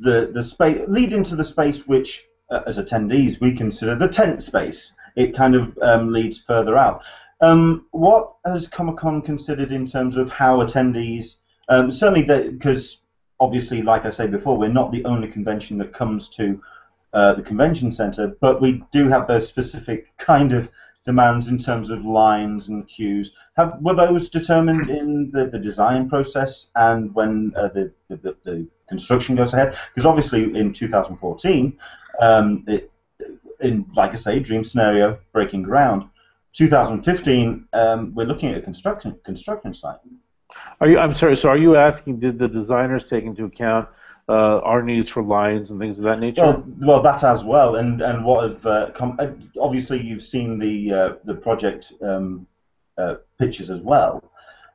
the 0.00 0.30
the 0.32 0.42
space 0.42 0.82
lead 0.88 1.12
into 1.12 1.36
the 1.36 1.44
space 1.44 1.86
which 1.86 2.26
uh, 2.50 2.62
as 2.66 2.78
attendees 2.78 3.40
we 3.40 3.54
consider 3.54 3.94
the 3.96 4.08
tent 4.08 4.42
space. 4.42 4.92
It 5.16 5.34
kind 5.34 5.54
of 5.54 5.76
um, 5.82 6.12
leads 6.12 6.38
further 6.38 6.76
out. 6.76 7.02
Um, 7.40 7.86
what 7.92 8.34
has 8.44 8.68
comic-con 8.68 9.22
considered 9.22 9.72
in 9.72 9.86
terms 9.86 10.16
of 10.16 10.28
how 10.28 10.58
attendees 10.58 11.38
um, 11.68 11.90
certainly 11.90 12.22
because 12.50 12.98
obviously 13.38 13.82
like 13.82 14.04
i 14.04 14.10
said 14.10 14.32
before 14.32 14.56
we're 14.56 14.68
not 14.68 14.90
the 14.90 15.04
only 15.04 15.28
convention 15.28 15.78
that 15.78 15.92
comes 15.92 16.28
to 16.30 16.60
uh, 17.12 17.34
the 17.34 17.42
convention 17.42 17.92
center 17.92 18.34
but 18.40 18.60
we 18.60 18.82
do 18.90 19.08
have 19.08 19.28
those 19.28 19.46
specific 19.46 20.16
kind 20.18 20.52
of 20.52 20.68
demands 21.08 21.48
in 21.48 21.56
terms 21.56 21.88
of 21.88 22.04
lines 22.04 22.68
and 22.68 22.86
queues. 22.86 23.32
Have, 23.56 23.78
were 23.80 23.94
those 23.94 24.28
determined 24.28 24.90
in 24.90 25.30
the, 25.32 25.46
the 25.46 25.58
design 25.58 26.06
process 26.06 26.68
and 26.76 27.14
when 27.14 27.54
uh, 27.56 27.68
the, 27.68 27.90
the, 28.10 28.36
the, 28.44 28.68
construction 28.88 29.34
goes 29.34 29.54
ahead? 29.54 29.76
Because 29.88 30.04
obviously 30.04 30.42
in 30.54 30.70
2014, 30.70 31.78
um, 32.20 32.64
it, 32.68 32.90
in 33.60 33.86
like 33.96 34.12
I 34.12 34.16
say, 34.16 34.38
dream 34.38 34.62
scenario, 34.62 35.18
breaking 35.32 35.62
ground. 35.62 36.04
2015, 36.52 37.68
um, 37.72 38.14
we're 38.14 38.26
looking 38.26 38.50
at 38.50 38.58
a 38.58 38.60
construction 38.60 39.18
construction 39.24 39.72
site. 39.72 40.00
Are 40.80 40.88
you? 40.88 40.98
I'm 40.98 41.14
sorry. 41.14 41.36
So, 41.36 41.48
are 41.48 41.58
you 41.58 41.76
asking? 41.76 42.20
Did 42.20 42.38
the 42.38 42.48
designers 42.48 43.04
take 43.08 43.24
into 43.24 43.44
account 43.44 43.88
uh, 44.28 44.58
our 44.58 44.82
needs 44.82 45.08
for 45.08 45.22
lines 45.22 45.70
and 45.70 45.80
things 45.80 45.98
of 45.98 46.04
that 46.04 46.20
nature? 46.20 46.42
Well, 46.42 46.64
well 46.80 47.02
that 47.02 47.24
as 47.24 47.44
well, 47.44 47.76
and 47.76 48.00
and 48.02 48.24
what 48.24 48.48
have 48.48 48.66
uh, 48.66 48.90
com- 48.90 49.16
uh, 49.18 49.28
obviously 49.60 50.00
you've 50.02 50.22
seen 50.22 50.58
the 50.58 50.92
uh, 50.92 51.14
the 51.24 51.34
project 51.34 51.92
um, 52.02 52.46
uh, 52.96 53.16
pictures 53.38 53.70
as 53.70 53.80
well. 53.80 54.22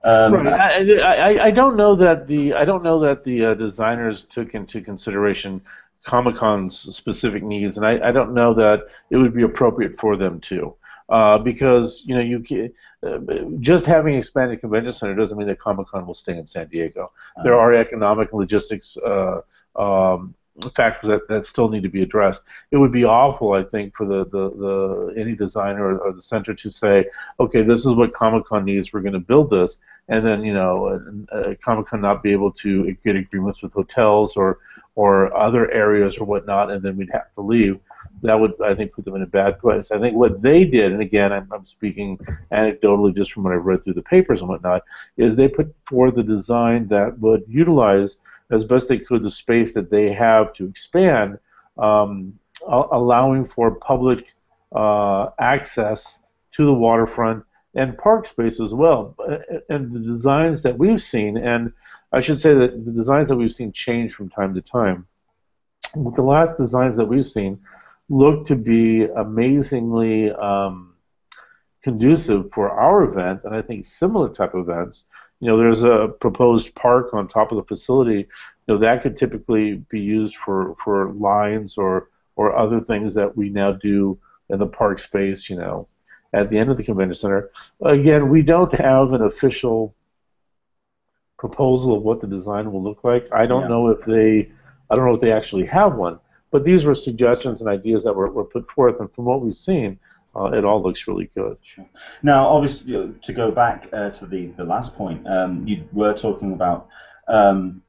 Um, 0.03 0.33
right. 0.33 1.00
I, 1.01 1.36
I, 1.36 1.45
I 1.45 1.51
don't 1.51 1.77
know 1.77 1.95
that 1.95 2.27
the 2.27 2.53
I 2.53 2.65
don't 2.65 2.83
know 2.83 3.00
that 3.01 3.24
the 3.24 3.45
uh, 3.45 3.53
designers 3.53 4.24
took 4.24 4.53
into 4.55 4.81
consideration 4.81 5.62
Comic 6.03 6.36
Con's 6.36 6.77
specific 6.77 7.43
needs, 7.43 7.77
and 7.77 7.86
I, 7.86 8.10
I 8.10 8.12
don't 8.12 8.33
know 8.33 8.53
that 8.55 8.88
it 9.10 9.17
would 9.17 9.33
be 9.33 9.43
appropriate 9.43 9.98
for 9.98 10.17
them 10.17 10.39
to 10.41 10.75
uh, 11.10 11.38
because 11.38 12.01
you 12.05 12.15
know 12.15 12.22
you 12.22 12.72
uh, 13.05 13.19
just 13.60 13.86
having 13.86 14.15
expanded 14.15 14.60
convention 14.62 14.93
center 14.93 15.15
doesn't 15.15 15.38
mean 15.38 15.48
that 15.48 15.60
Comic 15.60 15.88
Con 15.88 16.05
will 16.05 16.13
stay 16.13 16.38
in 16.38 16.45
San 16.45 16.67
Diego. 16.67 17.03
Uh-huh. 17.03 17.43
There 17.43 17.60
are 17.60 17.74
economic 17.74 18.31
and 18.31 18.39
logistics 18.39 18.98
uh, 18.98 19.41
um, 19.75 20.33
factors 20.75 21.10
that, 21.10 21.27
that 21.27 21.45
still 21.45 21.69
need 21.69 21.83
to 21.83 21.89
be 21.89 22.03
addressed. 22.03 22.41
It 22.72 22.77
would 22.77 22.91
be 22.91 23.05
awful, 23.05 23.53
I 23.53 23.63
think, 23.63 23.95
for 23.95 24.05
the, 24.05 24.25
the, 24.25 24.50
the 24.51 25.13
any 25.19 25.36
designer 25.36 25.95
or, 25.95 25.98
or 26.00 26.13
the 26.13 26.22
center 26.22 26.53
to 26.53 26.69
say, 26.69 27.05
okay, 27.39 27.63
this 27.63 27.86
is 27.86 27.93
what 27.93 28.13
Comic 28.13 28.45
Con 28.45 28.65
needs. 28.65 28.93
We're 28.93 29.01
going 29.01 29.13
to 29.13 29.19
build 29.19 29.50
this, 29.50 29.79
and 30.07 30.25
then 30.25 30.43
you 30.43 30.53
know, 30.53 31.25
uh, 31.31 31.55
Comic 31.63 31.88
Con 31.88 32.01
not 32.01 32.24
be 32.24 32.31
able 32.31 32.51
to 32.51 32.93
get 33.03 33.15
agreements 33.15 33.62
with 33.62 33.74
hotels 33.74 34.38
or 34.38 34.60
or 34.95 35.36
other 35.36 35.72
areas 35.72 36.17
or 36.17 36.25
whatnot, 36.25 36.69
and 36.69 36.83
then 36.83 36.95
we'd 36.95 37.12
have 37.12 37.33
to 37.33 37.41
leave 37.41 37.79
that 38.22 38.39
would 38.39 38.53
I 38.62 38.75
think 38.75 38.93
put 38.93 39.05
them 39.05 39.15
in 39.15 39.22
a 39.24 39.27
bad 39.27 39.60
place. 39.60 39.91
I 39.91 40.00
think 40.00 40.15
what 40.15 40.41
they 40.41 40.63
did, 40.65 40.91
and 40.91 41.01
again 41.01 41.34
I'm, 41.34 41.51
I'm 41.51 41.65
speaking 41.65 42.17
anecdotally 42.51 43.15
just 43.15 43.34
from 43.34 43.43
what 43.43 43.53
I've 43.53 43.65
read 43.65 43.84
through 43.84 43.96
the 43.96 44.01
papers 44.01 44.39
and 44.39 44.50
whatnot, 44.50 44.84
is 45.17 45.36
they 45.36 45.48
put 45.48 45.74
forth 45.88 46.15
the 46.15 46.24
design 46.24 46.88
that 46.89 47.20
would 47.20 47.43
utilize 47.48 48.17
as 48.51 48.63
best 48.63 48.88
they 48.88 49.00
could 49.00 49.24
the 49.24 49.29
space 49.29 49.74
that 49.74 49.89
they 49.89 50.12
have 50.12 50.53
to 50.53 50.67
expand, 50.67 51.39
um, 51.77 52.38
allowing 52.67 53.46
for 53.46 53.75
public 53.75 54.34
uh, 54.74 55.29
access 55.39 56.20
to 56.51 56.65
the 56.65 56.74
waterfront 56.74 57.43
and 57.75 57.98
park 57.98 58.25
space 58.25 58.60
as 58.60 58.74
well. 58.74 59.15
And 59.70 59.91
the 59.91 60.00
designs 60.00 60.62
that 60.62 60.77
we've 60.77 61.01
seen, 61.01 61.38
and 61.38 61.74
I 62.12 62.20
should 62.20 62.39
say 62.39 62.53
that 62.53 62.86
the 62.86 62.91
designs 62.91 63.29
that 63.29 63.36
we've 63.36 63.53
seen 63.53 63.72
change 63.72 64.13
from 64.13 64.29
time 64.29 64.53
to 64.53 64.62
time. 64.62 65.08
With 65.96 66.15
the 66.15 66.24
last 66.24 66.58
designs 66.58 66.96
that 66.98 67.05
we've 67.05 67.25
seen, 67.25 67.60
look 68.13 68.46
to 68.46 68.55
be 68.55 69.03
amazingly 69.03 70.32
um, 70.32 70.93
conducive 71.84 72.51
for 72.53 72.70
our 72.70 73.03
event, 73.03 73.41
and 73.43 73.55
I 73.55 73.62
think 73.62 73.86
similar 73.86 74.29
type 74.29 74.53
of 74.53 74.70
events. 74.70 75.05
You 75.39 75.50
know, 75.50 75.58
there's 75.58 75.84
a 75.84 76.13
proposed 76.20 76.74
park 76.75 77.13
on 77.13 77.27
top 77.27 77.51
of 77.51 77.58
the 77.58 77.63
facility. 77.63 78.27
You 78.67 78.67
know, 78.67 78.77
that 78.77 79.01
could 79.01 79.17
typically 79.17 79.75
be 79.89 80.00
used 80.00 80.36
for, 80.36 80.75
for 80.84 81.12
lines 81.13 81.77
or 81.77 82.10
or 82.36 82.58
other 82.58 82.82
things 82.82 83.13
that 83.13 83.38
we 83.38 83.50
now 83.50 83.72
do 83.72 84.17
in 84.50 84.58
the 84.58 84.65
park 84.65 85.00
space. 85.00 85.50
You 85.50 85.58
know, 85.58 85.88
at 86.34 86.50
the 86.50 86.58
end 86.58 86.70
of 86.70 86.77
the 86.77 86.84
convention 86.84 87.15
center. 87.15 87.51
Again, 87.82 88.29
we 88.29 88.41
don't 88.41 88.74
have 88.75 89.13
an 89.13 89.22
official 89.22 89.96
proposal 91.38 91.98
of 91.98 92.03
what 92.03 92.22
the 92.22 92.27
design 92.27 92.72
will 92.72 92.84
look 92.84 93.03
like. 93.03 93.27
I 93.32 93.46
don't 93.46 93.63
yeah. 93.63 93.67
know 93.67 93.89
if 93.89 94.03
they, 94.05 94.51
I 94.89 94.96
don't 94.96 95.05
know 95.05 95.15
if 95.15 95.22
they 95.22 95.32
actually 95.32 95.65
have 95.65 95.96
one. 95.96 96.20
But 96.53 96.65
these 96.65 96.86
were 96.86 96.93
suggestions 96.93 97.62
and 97.62 97.69
ideas 97.69 98.03
that 98.03 98.15
were, 98.15 98.29
were 98.31 98.45
put 98.45 98.69
forth, 98.69 99.00
and 99.00 99.12
from 99.12 99.25
what 99.25 99.41
we've 99.41 99.55
seen, 99.55 100.00
uh, 100.36 100.51
it 100.51 100.63
all 100.63 100.83
looks 100.83 101.07
really 101.07 101.31
good. 101.36 101.57
Sure. 101.63 101.89
Now, 102.22 102.45
obviously, 102.45 103.12
to 103.19 103.33
go 103.33 103.50
back 103.50 103.89
uh, 103.91 104.12
to 104.12 104.27
the, 104.27 104.45
the 104.55 104.63
last 104.63 104.95
point, 104.95 105.27
um, 105.27 105.67
you 105.67 105.83
were 105.91 106.13
talking 106.13 106.53
about 106.53 106.89
um, 107.27 107.81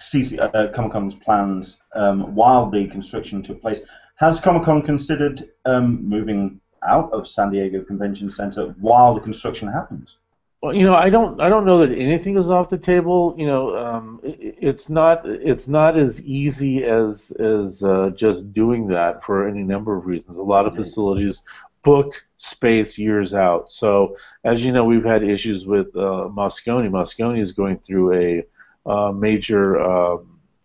CC, 0.00 0.42
uh, 0.42 0.68
Comic 0.72 0.92
Con's 0.92 1.14
plans 1.14 1.78
um, 1.94 2.34
while 2.34 2.70
the 2.70 2.86
construction 2.86 3.42
took 3.42 3.60
place. 3.60 3.82
Has 4.14 4.40
Comic 4.40 4.62
Con 4.62 4.80
considered 4.80 5.50
um, 5.66 6.08
moving 6.08 6.62
out 6.82 7.12
of 7.12 7.28
San 7.28 7.50
Diego 7.50 7.84
Convention 7.84 8.30
Center 8.30 8.74
while 8.80 9.14
the 9.14 9.20
construction 9.20 9.68
happens? 9.68 10.16
Well, 10.60 10.74
you 10.74 10.82
know, 10.82 10.94
I 10.94 11.08
don't, 11.08 11.40
I 11.40 11.48
don't 11.48 11.64
know 11.64 11.86
that 11.86 11.96
anything 11.96 12.36
is 12.36 12.50
off 12.50 12.68
the 12.68 12.78
table. 12.78 13.32
You 13.38 13.46
know, 13.46 13.76
um, 13.76 14.20
it, 14.24 14.56
it's 14.60 14.88
not, 14.88 15.24
it's 15.24 15.68
not 15.68 15.96
as 15.96 16.20
easy 16.22 16.84
as 16.84 17.30
as 17.38 17.84
uh, 17.84 18.10
just 18.16 18.52
doing 18.52 18.88
that 18.88 19.22
for 19.24 19.46
any 19.46 19.62
number 19.62 19.96
of 19.96 20.06
reasons. 20.06 20.36
A 20.36 20.42
lot 20.42 20.66
of 20.66 20.74
facilities 20.74 21.42
book 21.84 22.12
space 22.38 22.98
years 22.98 23.34
out. 23.34 23.70
So, 23.70 24.16
as 24.44 24.64
you 24.64 24.72
know, 24.72 24.84
we've 24.84 25.04
had 25.04 25.22
issues 25.22 25.64
with 25.64 25.94
uh, 25.94 26.28
Moscone. 26.28 26.90
Moscone 26.90 27.38
is 27.38 27.52
going 27.52 27.78
through 27.78 28.14
a 28.14 28.44
uh, 28.90 29.12
major 29.12 29.80
uh, 29.80 30.16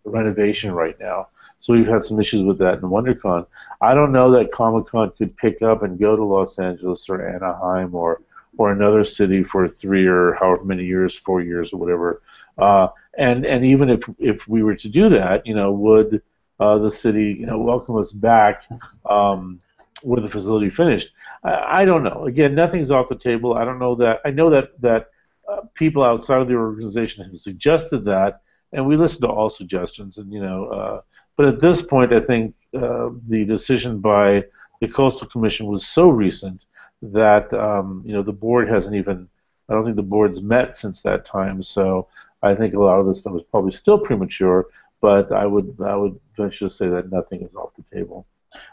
renovation 0.04 0.72
right 0.72 0.98
now. 0.98 1.28
So 1.60 1.72
we've 1.72 1.86
had 1.86 2.04
some 2.04 2.20
issues 2.20 2.44
with 2.44 2.58
that 2.58 2.74
in 2.74 2.80
WonderCon. 2.80 3.46
I 3.80 3.94
don't 3.94 4.12
know 4.12 4.30
that 4.32 4.52
Comic 4.52 4.86
Con 4.86 5.12
could 5.12 5.36
pick 5.36 5.62
up 5.62 5.82
and 5.82 5.98
go 5.98 6.16
to 6.16 6.24
Los 6.24 6.58
Angeles 6.58 7.08
or 7.08 7.26
Anaheim 7.26 7.94
or 7.94 8.20
or 8.56 8.72
another 8.72 9.04
city 9.04 9.42
for 9.42 9.68
three 9.68 10.06
or 10.06 10.34
however 10.34 10.64
many 10.64 10.84
years, 10.84 11.14
four 11.14 11.40
years 11.40 11.72
or 11.72 11.78
whatever. 11.78 12.22
Uh, 12.58 12.88
and 13.18 13.44
and 13.44 13.64
even 13.64 13.90
if 13.90 14.02
if 14.18 14.46
we 14.48 14.62
were 14.62 14.74
to 14.76 14.88
do 14.88 15.08
that, 15.08 15.46
you 15.46 15.54
know, 15.54 15.72
would 15.72 16.22
uh, 16.60 16.78
the 16.78 16.90
city 16.90 17.36
you 17.38 17.46
know 17.46 17.58
welcome 17.58 17.96
us 17.96 18.12
back 18.12 18.68
um, 19.08 19.60
with 20.02 20.22
the 20.22 20.30
facility 20.30 20.70
finished? 20.70 21.10
I, 21.42 21.82
I, 21.82 21.84
don't 21.84 22.02
know. 22.02 22.26
Again, 22.26 22.54
nothing's 22.54 22.90
off 22.90 23.08
the 23.08 23.16
table. 23.16 23.54
I 23.54 23.64
don't 23.64 23.78
know 23.78 23.94
that. 23.96 24.20
I 24.24 24.30
know 24.30 24.50
that 24.50 24.80
that 24.80 25.10
uh, 25.48 25.62
people 25.74 26.02
outside 26.02 26.40
of 26.40 26.48
the 26.48 26.54
organization 26.54 27.24
have 27.24 27.36
suggested 27.36 28.04
that, 28.04 28.40
and 28.72 28.86
we 28.86 28.96
listen 28.96 29.22
to 29.22 29.28
all 29.28 29.50
suggestions. 29.50 30.18
And 30.18 30.32
you 30.32 30.40
know, 30.40 30.66
uh, 30.66 31.00
but 31.36 31.46
at 31.46 31.60
this 31.60 31.82
point, 31.82 32.12
I 32.12 32.20
think 32.20 32.54
uh, 32.74 33.10
the 33.28 33.44
decision 33.44 34.00
by 34.00 34.44
the 34.80 34.88
Coastal 34.88 35.28
Commission 35.28 35.66
was 35.66 35.86
so 35.86 36.08
recent 36.08 36.66
that 37.12 37.52
um, 37.52 38.02
you 38.04 38.12
know 38.12 38.22
the 38.22 38.32
board 38.32 38.68
hasn't 38.68 38.96
even. 38.96 39.28
I 39.68 39.72
don't 39.72 39.84
think 39.84 39.96
the 39.96 40.02
board's 40.02 40.42
met 40.42 40.76
since 40.76 41.00
that 41.02 41.24
time. 41.24 41.62
So 41.62 42.08
I 42.42 42.54
think 42.54 42.74
a 42.74 42.80
lot 42.80 43.00
of 43.00 43.06
this 43.06 43.20
stuff 43.20 43.34
is 43.36 43.42
probably 43.50 43.70
still 43.70 43.98
premature. 43.98 44.66
But 45.00 45.32
I 45.32 45.46
would 45.46 45.76
I 45.84 45.96
would 45.96 46.18
venture 46.36 46.66
to 46.66 46.70
say 46.70 46.88
that 46.88 47.10
nothing 47.10 47.42
is 47.42 47.54
off 47.54 47.70
the 47.76 47.96
table. 47.96 48.26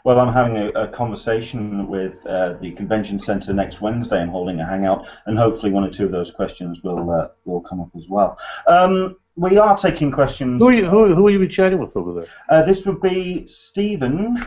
Well, 0.04 0.18
I'm 0.18 0.32
having 0.32 0.56
a, 0.56 0.68
a 0.70 0.88
conversation 0.88 1.88
with 1.88 2.24
uh, 2.26 2.54
the 2.60 2.70
convention 2.72 3.18
centre 3.18 3.52
next 3.52 3.80
Wednesday 3.80 4.20
and 4.20 4.30
holding 4.30 4.60
a 4.60 4.66
hangout, 4.66 5.06
and 5.26 5.36
hopefully 5.36 5.72
one 5.72 5.84
or 5.84 5.90
two 5.90 6.04
of 6.04 6.12
those 6.12 6.30
questions 6.30 6.82
will 6.82 7.10
uh, 7.10 7.28
will 7.44 7.60
come 7.60 7.80
up 7.80 7.90
as 7.96 8.08
well. 8.08 8.38
Um, 8.66 9.16
we 9.36 9.58
are 9.58 9.76
taking 9.76 10.10
questions. 10.10 10.62
Who 10.62 10.68
are 10.68 10.72
you, 10.72 10.88
who, 10.88 11.14
who 11.14 11.26
are 11.26 11.30
you 11.30 11.48
chatting 11.48 11.78
with 11.78 11.96
over 11.96 12.12
there? 12.12 12.26
Uh, 12.48 12.62
this 12.62 12.84
would 12.86 13.00
be 13.00 13.46
Stephen, 13.46 14.40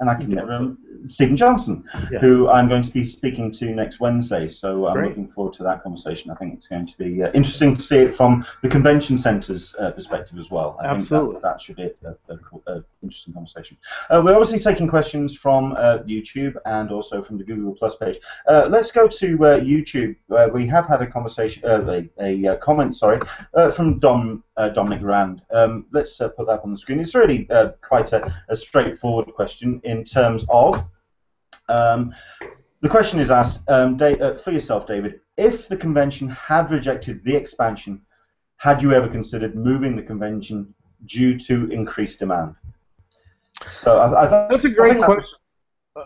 and 0.00 0.08
I 0.10 0.14
can 0.14 0.30
never 0.30 0.50
Johnson. 0.50 0.78
Stephen 1.06 1.36
Johnson, 1.36 1.84
Yeah. 2.10 2.18
who 2.18 2.48
I'm 2.48 2.68
going 2.68 2.82
to 2.82 2.90
be 2.90 3.04
speaking 3.04 3.52
to 3.52 3.66
next 3.74 4.00
Wednesday. 4.00 4.48
So 4.48 4.86
I'm 4.88 4.94
Great. 4.94 5.08
looking 5.10 5.28
forward 5.28 5.54
to 5.54 5.62
that 5.62 5.82
conversation. 5.82 6.30
I 6.30 6.34
think 6.34 6.54
it's 6.54 6.66
going 6.68 6.86
to 6.86 6.98
be 6.98 7.22
uh, 7.22 7.30
interesting 7.32 7.76
to 7.76 7.82
see 7.82 7.98
it 7.98 8.14
from 8.14 8.44
the 8.62 8.68
convention 8.68 9.16
centre's 9.16 9.74
uh, 9.78 9.92
perspective 9.92 10.38
as 10.38 10.50
well. 10.50 10.76
I 10.82 10.86
Absolutely. 10.86 11.32
think 11.34 11.42
that, 11.42 11.48
that 11.52 11.60
should 11.60 11.76
be 11.76 11.90
a, 12.04 12.32
a, 12.32 12.38
cool, 12.38 12.62
a 12.66 12.82
interesting 13.02 13.32
conversation. 13.32 13.76
Uh, 14.10 14.22
we're 14.24 14.34
obviously 14.34 14.58
taking 14.58 14.88
questions 14.88 15.36
from 15.36 15.72
uh, 15.72 15.98
YouTube 15.98 16.56
and 16.66 16.90
also 16.90 17.22
from 17.22 17.38
the 17.38 17.44
Google 17.44 17.74
Plus 17.74 17.94
page. 17.96 18.18
Uh, 18.48 18.66
let's 18.68 18.90
go 18.90 19.06
to 19.06 19.44
uh, 19.46 19.60
YouTube. 19.60 20.16
Uh, 20.30 20.48
we 20.52 20.66
have 20.66 20.86
had 20.86 21.00
a 21.00 21.06
conversation, 21.06 21.64
uh, 21.64 22.02
a, 22.20 22.44
a 22.46 22.56
comment, 22.56 22.96
sorry, 22.96 23.20
uh, 23.54 23.70
from 23.70 24.00
Dom 24.00 24.42
uh, 24.56 24.68
Dominic 24.70 25.00
Rand. 25.02 25.42
Um, 25.52 25.86
let's 25.92 26.20
uh, 26.20 26.28
put 26.28 26.48
that 26.48 26.60
on 26.64 26.72
the 26.72 26.76
screen. 26.78 26.98
It's 26.98 27.14
really 27.14 27.48
uh, 27.50 27.68
quite 27.80 28.12
a, 28.12 28.34
a 28.48 28.56
straightforward 28.56 29.32
question 29.34 29.80
in 29.88 30.04
terms 30.04 30.44
of. 30.48 30.84
Um, 31.68 32.14
the 32.80 32.88
question 32.88 33.18
is 33.18 33.30
asked 33.30 33.60
um, 33.68 33.96
Da- 33.96 34.18
uh, 34.20 34.36
for 34.36 34.52
yourself, 34.52 34.86
David. 34.86 35.20
If 35.36 35.68
the 35.68 35.76
convention 35.76 36.28
had 36.28 36.70
rejected 36.70 37.24
the 37.24 37.34
expansion, 37.34 38.00
had 38.56 38.82
you 38.82 38.92
ever 38.92 39.08
considered 39.08 39.54
moving 39.56 39.96
the 39.96 40.02
convention 40.02 40.72
due 41.06 41.38
to 41.40 41.70
increased 41.70 42.18
demand? 42.20 42.54
So 43.68 43.98
I, 43.98 44.24
I 44.24 44.28
thought 44.28 44.50
That's 44.50 44.64
a 44.64 44.70
great 44.70 44.98
that- 44.98 45.04
question. 45.04 45.38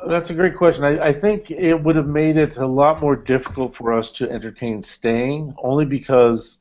That's 0.08 0.30
a 0.30 0.34
great 0.34 0.56
question. 0.56 0.84
I, 0.84 1.08
I 1.08 1.12
think 1.12 1.50
it 1.50 1.74
would 1.74 1.96
have 1.96 2.06
made 2.06 2.38
it 2.38 2.56
a 2.56 2.66
lot 2.66 3.02
more 3.02 3.14
difficult 3.14 3.74
for 3.74 3.92
us 3.92 4.10
to 4.12 4.30
entertain 4.30 4.82
staying, 4.82 5.54
only 5.62 5.84
because 5.84 6.56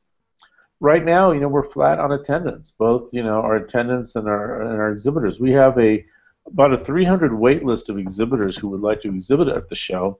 right 0.81 1.05
now, 1.05 1.31
you 1.31 1.39
know, 1.39 1.47
we're 1.47 1.63
flat 1.63 1.97
on 1.97 2.11
attendance, 2.11 2.73
both 2.77 3.13
you 3.13 3.23
know 3.23 3.39
our 3.47 3.55
attendance 3.55 4.17
and 4.17 4.27
our 4.27 4.61
and 4.63 4.77
our 4.81 4.91
exhibitors. 4.91 5.39
We 5.39 5.51
have 5.53 5.79
a 5.79 6.03
about 6.51 6.73
a 6.73 6.77
300 6.77 7.33
wait 7.33 7.63
list 7.63 7.89
of 7.89 7.97
exhibitors 7.97 8.57
who 8.57 8.67
would 8.69 8.81
like 8.81 9.01
to 9.01 9.09
exhibit 9.09 9.47
at 9.47 9.69
the 9.69 9.75
show, 9.75 10.19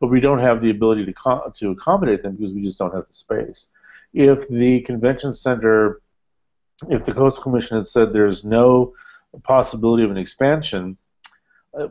but 0.00 0.08
we 0.08 0.20
don't 0.20 0.38
have 0.38 0.60
the 0.60 0.70
ability 0.70 1.04
to 1.04 1.12
co- 1.12 1.52
to 1.56 1.70
accommodate 1.70 2.22
them 2.22 2.36
because 2.36 2.52
we 2.52 2.62
just 2.62 2.78
don't 2.78 2.94
have 2.94 3.06
the 3.06 3.12
space. 3.12 3.68
If 4.12 4.48
the 4.48 4.80
convention 4.82 5.32
center, 5.32 6.00
if 6.88 7.04
the 7.04 7.12
coastal 7.12 7.42
commission 7.42 7.76
had 7.76 7.86
said 7.86 8.12
there's 8.12 8.44
no 8.44 8.94
possibility 9.42 10.04
of 10.04 10.10
an 10.10 10.16
expansion, 10.16 10.96
uh, 11.78 11.88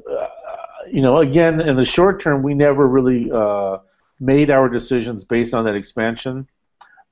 you 0.90 1.02
know, 1.02 1.20
again, 1.20 1.62
in 1.62 1.76
the 1.76 1.86
short 1.86 2.22
term, 2.22 2.44
we 2.44 2.54
never 2.54 2.88
really 2.88 3.32
uh, 3.32 3.78
made 4.20 4.50
our 4.50 4.70
decisions 4.70 5.24
based 5.24 5.54
on 5.54 5.66
that 5.66 5.76
expansion. 5.76 6.48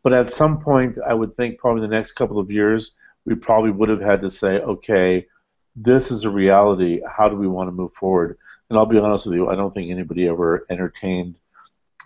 But 0.03 0.13
at 0.13 0.29
some 0.29 0.59
point, 0.59 0.97
I 1.05 1.13
would 1.13 1.35
think 1.35 1.59
probably 1.59 1.81
the 1.81 1.95
next 1.95 2.13
couple 2.13 2.39
of 2.39 2.49
years, 2.49 2.91
we 3.25 3.35
probably 3.35 3.71
would 3.71 3.89
have 3.89 4.01
had 4.01 4.21
to 4.21 4.31
say, 4.31 4.59
okay, 4.59 5.27
this 5.75 6.11
is 6.11 6.25
a 6.25 6.29
reality. 6.29 7.01
How 7.09 7.29
do 7.29 7.35
we 7.35 7.47
want 7.47 7.67
to 7.67 7.71
move 7.71 7.93
forward? 7.93 8.37
And 8.69 8.77
I'll 8.77 8.85
be 8.85 8.97
honest 8.97 9.25
with 9.25 9.35
you, 9.35 9.49
I 9.49 9.55
don't 9.55 9.73
think 9.73 9.91
anybody 9.91 10.27
ever 10.27 10.65
entertained 10.69 11.35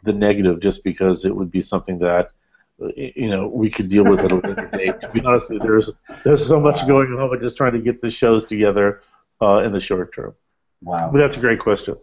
the 0.04 0.14
negative 0.14 0.60
just 0.60 0.84
because 0.84 1.26
it 1.26 1.36
would 1.36 1.52
be 1.52 1.62
something 1.62 2.00
that 2.00 2.32
you 2.96 3.30
know 3.30 3.48
we 3.48 3.70
could 3.70 3.90
deal 3.90 4.04
with 4.04 4.20
at 4.20 4.32
a 4.32 4.36
later 4.36 4.70
date. 4.74 5.02
To 5.02 5.10
be 5.10 5.22
honest, 5.22 5.50
with 5.50 5.62
you, 5.62 5.68
there's 5.68 5.90
there's 6.24 6.46
so 6.46 6.60
much 6.60 6.86
going 6.88 7.14
on 7.14 7.30
with 7.30 7.42
just 7.42 7.58
trying 7.58 7.74
to 7.74 7.80
get 7.80 8.02
the 8.02 8.12
shows 8.12 8.46
together 8.46 9.02
uh, 9.42 9.58
in 9.58 9.72
the 9.72 9.80
short 9.80 10.14
term. 10.14 10.36
Wow. 10.82 11.10
But 11.12 11.20
that's 11.20 11.38
a 11.38 11.40
great 11.40 11.60
question. 11.60 11.96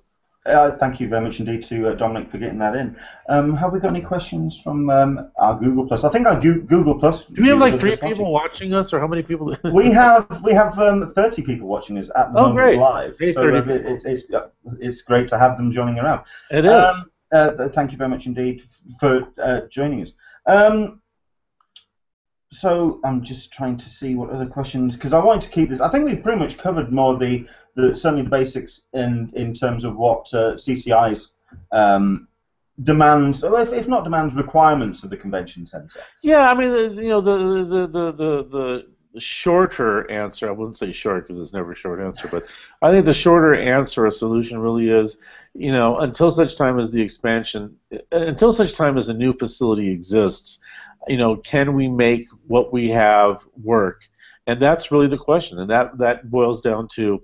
Uh, 0.45 0.73
thank 0.73 0.99
you 0.99 1.09
very 1.09 1.23
much 1.23 1.39
indeed 1.39 1.63
to 1.63 1.89
uh, 1.89 1.95
Dominic 1.95 2.29
for 2.29 2.37
getting 2.37 2.59
that 2.59 2.75
in. 2.75 2.97
Um, 3.29 3.57
have 3.57 3.73
we 3.73 3.79
got 3.79 3.91
any 3.91 4.01
questions 4.01 4.59
from 4.61 4.91
um, 4.91 5.31
our 5.37 5.57
Google 5.57 5.87
Plus? 5.87 6.03
I 6.03 6.09
think 6.11 6.27
our 6.27 6.39
Gu- 6.41 6.63
Google 6.63 6.99
Plus. 6.99 7.27
Do 7.27 7.43
we 7.43 7.49
have 7.49 7.59
like 7.59 7.79
three 7.79 7.97
people 7.97 8.33
watching 8.33 8.75
us, 8.75 8.93
or 8.93 8.99
how 8.99 9.07
many 9.07 9.23
people? 9.23 9.55
We 9.73 9.93
have 9.93 10.43
we 10.43 10.53
have 10.53 10.77
um, 10.81 11.13
30 11.13 11.43
people 11.43 11.69
watching 11.69 11.97
us 11.97 12.11
at 12.17 12.33
the 12.33 12.39
Oh, 12.41 12.43
moment 12.49 12.57
great. 12.57 12.79
live. 12.79 13.17
Great, 13.19 13.35
so 13.35 13.43
30 13.43 13.57
uh, 13.71 13.75
it, 13.75 13.87
it's 13.87 14.05
it's, 14.05 14.35
uh, 14.35 14.49
it's 14.81 15.03
great 15.03 15.29
to 15.29 15.39
have 15.39 15.57
them 15.57 15.71
joining 15.71 16.01
around. 16.01 16.25
it 16.51 16.65
is. 16.65 16.73
Um, 16.73 17.11
uh, 17.31 17.69
thank 17.69 17.93
you 17.93 17.97
very 17.99 18.11
much 18.11 18.27
indeed 18.27 18.65
for 18.99 19.29
uh, 19.41 19.61
joining 19.71 20.03
us. 20.03 20.13
Um, 20.47 21.01
so 22.51 23.01
I'm 23.05 23.23
just 23.23 23.53
trying 23.53 23.77
to 23.79 23.89
see 23.89 24.15
what 24.17 24.29
other 24.31 24.45
questions 24.47 24.97
because 24.97 25.13
I 25.13 25.19
wanted 25.25 25.43
to 25.43 25.51
keep 25.51 25.71
this. 25.71 25.81
I 25.81 25.89
think 25.89 26.05
we've 26.05 26.23
pretty 26.23 26.39
much 26.39 26.59
covered 26.59 26.93
more 26.93 27.17
the, 27.17 27.47
the 27.75 27.95
certainly 27.95 28.25
the 28.25 28.31
basics 28.31 28.85
in 28.93 29.33
in 29.35 29.55
terms 29.55 29.85
of 29.85 29.97
what 29.97 30.33
uh, 30.35 30.55
CCI's 30.55 31.33
um, 31.71 32.29
demands, 32.83 33.45
or 33.45 33.61
if, 33.61 33.73
if 33.73 33.89
not 33.89 34.05
demands, 34.05 34.35
requirements 34.35 35.03
of 35.03 35.11
the 35.11 35.17
convention 35.17 35.67
centre. 35.67 36.01
Yeah, 36.23 36.51
I 36.51 36.55
mean, 36.55 36.71
the, 36.71 37.03
you 37.03 37.09
know, 37.09 37.21
the 37.21 37.39
the 37.65 37.87
the 37.87 38.13
the 38.13 38.45
the, 38.45 38.87
shorter 39.19 40.11
answer. 40.11 40.49
I 40.49 40.53
wouldn't 40.53 40.79
say 40.79 40.91
short 40.93 41.27
because 41.27 41.43
it's 41.43 41.53
never 41.53 41.73
a 41.73 41.77
short 41.77 42.01
answer, 42.01 42.29
but 42.29 42.47
I 42.81 42.91
think 42.91 43.05
the 43.05 43.15
shorter 43.15 43.55
answer 43.55 44.07
or 44.07 44.11
solution 44.11 44.59
really 44.59 44.89
is, 44.89 45.19
you 45.55 45.71
know, 45.71 45.99
until 45.99 46.31
such 46.31 46.57
time 46.57 46.79
as 46.79 46.93
the 46.93 47.03
expansion, 47.03 47.77
until 48.11 48.53
such 48.53 48.75
time 48.75 48.97
as 48.97 49.11
a 49.11 49.15
new 49.15 49.35
facility 49.35 49.91
exists, 49.91 50.61
you 51.09 51.19
know, 51.19 51.37
can 51.37 51.75
we 51.75 51.89
make 51.89 52.27
what 52.47 52.73
we 52.73 52.89
have 52.89 53.45
work? 53.63 54.03
And 54.47 54.61
that's 54.61 54.91
really 54.91 55.09
the 55.09 55.19
question, 55.19 55.59
and 55.59 55.71
that 55.71 55.99
that 55.99 56.31
boils 56.31 56.61
down 56.61 56.89
to. 56.95 57.23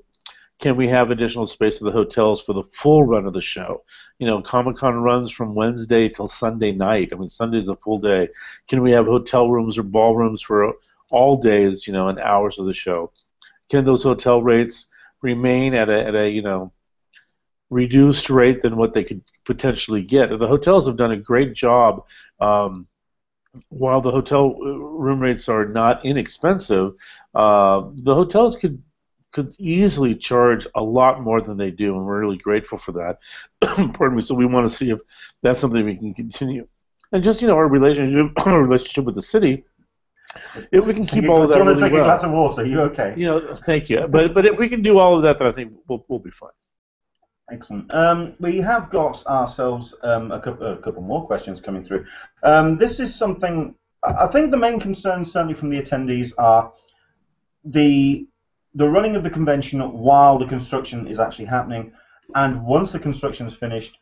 Can 0.59 0.77
we 0.77 0.89
have 0.89 1.11
additional 1.11 1.47
space 1.47 1.81
at 1.81 1.85
the 1.85 1.93
hotels 1.93 2.43
for 2.43 2.53
the 2.53 2.65
full 2.65 3.05
run 3.05 3.27
of 3.27 3.33
the 3.33 3.41
show? 3.41 3.85
You 4.19 4.27
know, 4.27 4.43
Comic 4.43 4.77
Con 4.77 4.97
runs 4.97 5.31
from 5.31 5.55
Wednesday 5.55 6.09
till 6.09 6.27
Sunday 6.27 6.73
night. 6.73 7.11
I 7.13 7.17
mean, 7.17 7.29
Sunday's 7.29 7.69
a 7.69 7.77
full 7.77 7.99
day 7.99 8.29
can 8.69 8.83
we 8.83 8.91
have 8.93 9.07
hotel 9.07 9.51
rooms 9.51 9.79
or 9.79 9.83
ballrooms 9.83 10.43
for 10.43 10.75
all 11.11 11.37
days 11.37 11.87
you 11.87 11.93
know 11.93 12.09
and 12.09 12.19
hours 12.19 12.59
of 12.59 12.67
the 12.67 12.73
show 12.73 13.11
can 13.71 13.85
those 13.85 14.03
hotel 14.03 14.43
rates 14.43 14.87
remain 15.23 15.75
at 15.75 15.89
a, 15.89 16.07
at 16.07 16.15
a 16.15 16.31
you 16.31 16.43
know 16.43 16.73
reduced 17.71 18.31
rate 18.31 18.63
than 18.63 18.77
what 18.77 18.95
they 18.95 19.05
could 19.05 19.23
potentially 19.45 20.03
get 20.03 20.37
the 20.39 20.47
hotels 20.47 20.87
have 20.87 20.97
done 20.97 21.13
a 21.13 21.17
great 21.17 21.55
job 21.55 22.05
um, 22.41 22.87
while 23.69 24.01
the 24.01 24.11
hotel 24.11 24.57
uh, 24.61 24.69
room 24.69 25.21
rates 25.21 25.49
are 25.49 25.67
not 25.67 26.05
inexpensive 26.05 26.93
uh, 27.35 27.83
the 28.05 28.15
hotels 28.15 28.57
could 28.57 28.83
could 29.33 29.55
easily 29.59 30.15
charge 30.15 30.67
a 30.75 30.83
lot 30.83 31.21
more 31.23 31.41
than 31.41 31.57
they 31.57 31.71
do 31.71 31.97
and 31.97 32.05
we're 32.07 32.21
really 32.21 32.39
grateful 32.39 32.79
for 32.79 32.93
that 32.93 33.19
pardon 33.95 34.17
me 34.17 34.23
so 34.23 34.35
we 34.35 34.47
want 34.47 34.69
to 34.69 34.75
see 34.75 34.91
if 34.91 35.01
that's 35.43 35.61
something 35.61 35.85
we 35.85 35.97
can 35.97 36.15
continue 36.15 36.67
and 37.13 37.23
just 37.23 37.43
you 37.43 37.49
know 37.49 37.57
our 37.57 37.69
relationship 37.69 38.33
our 38.47 38.63
relationship 38.63 39.05
with 39.05 39.15
the 39.15 39.23
city 39.23 39.65
if 40.73 40.85
we 40.85 40.95
can 40.95 41.05
keep 41.07 41.25
You- 41.25 41.33
all 41.33 41.43
of 41.43 41.49
do 41.49 41.53
that 41.53 41.59
you 41.59 41.65
want 41.65 41.79
to 41.79 41.85
really 41.85 41.91
take 41.97 42.01
a 42.01 42.05
glass 42.05 42.23
of 42.23 42.31
water? 42.33 42.65
you 42.65 42.81
okay? 42.83 43.15
you 43.17 43.27
know 43.27 43.57
thank 43.67 43.89
you 43.91 44.07
but 44.09 44.35
but 44.35 44.47
if 44.47 44.59
we 44.59 44.69
can 44.69 44.83
do 44.83 44.99
all 44.99 45.17
of 45.17 45.23
that 45.23 45.39
then 45.39 45.49
I 45.49 45.53
think 45.53 45.73
we'll 45.89 46.05
we'll 46.09 46.19
be 46.19 46.31
fine 46.31 46.51
Excellent. 47.51 47.93
Um, 47.95 48.35
we 48.41 48.59
have 48.59 48.91
got 48.91 49.25
ourselves 49.27 49.95
um, 50.03 50.33
a, 50.33 50.39
couple, 50.39 50.67
a 50.67 50.77
couple 50.77 51.01
more 51.01 51.25
questions 51.25 51.63
coming 51.63 51.83
through. 51.83 52.05
Um, 52.43 52.77
this 52.77 53.01
is 53.01 53.15
something. 53.15 53.75
I 54.03 54.27
think 54.27 54.51
the 54.51 54.59
main 54.59 54.79
concerns, 54.79 55.33
certainly 55.33 55.55
from 55.55 55.71
the 55.71 55.81
attendees, 55.81 56.35
are 56.37 56.71
the 57.65 58.27
the 58.75 58.89
running 58.89 59.17
of 59.17 59.23
the 59.23 59.31
convention 59.31 59.81
while 59.93 60.39
the 60.39 60.47
construction 60.47 61.07
is 61.07 61.19
actually 61.19 61.47
happening, 61.47 61.93
and 62.35 62.65
once 62.65 62.93
the 62.93 62.99
construction 62.99 63.47
is 63.47 63.55
finished, 63.55 63.99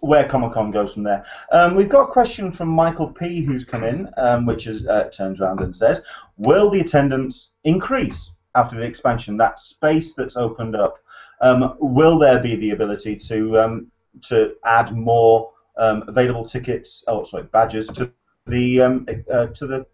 where 0.00 0.28
Comic 0.28 0.52
Con 0.52 0.70
goes 0.70 0.94
from 0.94 1.02
there. 1.02 1.24
Um, 1.50 1.74
we've 1.74 1.88
got 1.88 2.08
a 2.08 2.12
question 2.12 2.52
from 2.52 2.68
Michael 2.68 3.08
P, 3.10 3.42
who's 3.42 3.64
come 3.64 3.82
in, 3.82 4.08
um, 4.16 4.46
which 4.46 4.66
is 4.66 4.86
uh, 4.86 5.08
turns 5.12 5.40
around 5.40 5.60
and 5.60 5.74
says, 5.74 6.00
"Will 6.36 6.70
the 6.70 6.80
attendance 6.80 7.52
increase 7.64 8.30
after 8.54 8.76
the 8.76 8.82
expansion? 8.82 9.36
That 9.36 9.58
space 9.58 10.14
that's 10.14 10.36
opened 10.36 10.76
up." 10.76 10.98
Um, 11.40 11.74
will 11.78 12.18
there 12.18 12.40
be 12.40 12.56
the 12.56 12.70
ability 12.70 13.16
to 13.16 13.58
um, 13.58 13.92
to 14.22 14.54
add 14.64 14.94
more 14.94 15.50
um, 15.76 16.04
available 16.08 16.46
tickets, 16.46 17.04
oh 17.08 17.24
sorry, 17.24 17.44
badges 17.44 17.88
to 17.88 18.10
the 18.46 18.80
um, 18.80 19.06
uh, 19.32 19.46
to 19.46 19.66
the 19.66 19.86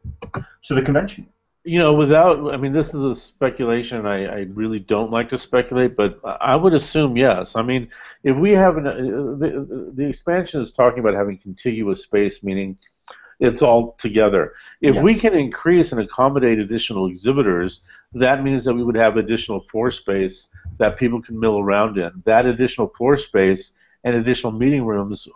to 0.63 0.75
the 0.75 0.83
convention? 0.83 1.27
You 1.65 1.79
know, 1.79 1.93
without, 1.95 2.53
I 2.53 2.57
mean, 2.57 2.73
this 2.73 2.89
is 2.89 3.05
a 3.05 3.15
speculation. 3.15 4.05
I, 4.05 4.27
I 4.27 4.47
really 4.53 4.81
don't 4.81 5.13
like 5.13 5.29
to 5.29 5.39
speculate, 5.39 5.97
but 5.97 6.19
I 6.25 6.57
would 6.57 6.75
assume 6.75 7.17
yes. 7.17 7.55
I 7.55 7.63
mean, 7.63 7.89
if 8.25 8.37
we 8.37 8.51
have 8.53 8.77
an, 8.77 8.87
uh, 8.87 8.93
the, 8.93 9.91
the 9.95 10.07
expansion 10.07 10.61
is 10.61 10.73
talking 10.73 10.99
about 10.99 11.15
having 11.15 11.39
contiguous 11.39 12.03
space, 12.03 12.43
meaning 12.43 12.77
it's 13.39 13.63
all 13.63 13.93
together. 13.99 14.55
If 14.81 14.97
Yeah. 14.97 15.03
we 15.03 15.15
can 15.15 15.35
increase 15.35 15.93
and 15.93 16.01
accommodate 16.01 16.59
additional 16.59 17.07
exhibitors, 17.07 17.83
that 18.13 18.43
means 18.43 18.65
that 18.65 18.75
we 18.75 18.83
would 18.83 18.97
have 18.97 19.17
additional 19.17 19.61
floor 19.71 19.91
space 19.91 20.49
that 20.79 20.97
people 20.97 21.23
can 21.23 21.39
mill 21.39 21.59
around 21.59 21.97
in. 21.99 22.11
That 22.25 22.47
additional 22.47 22.89
floor 22.89 23.17
space 23.17 23.73
and 24.05 24.17
additional 24.17 24.53
meeting 24.53 24.85
rooms 24.85 25.29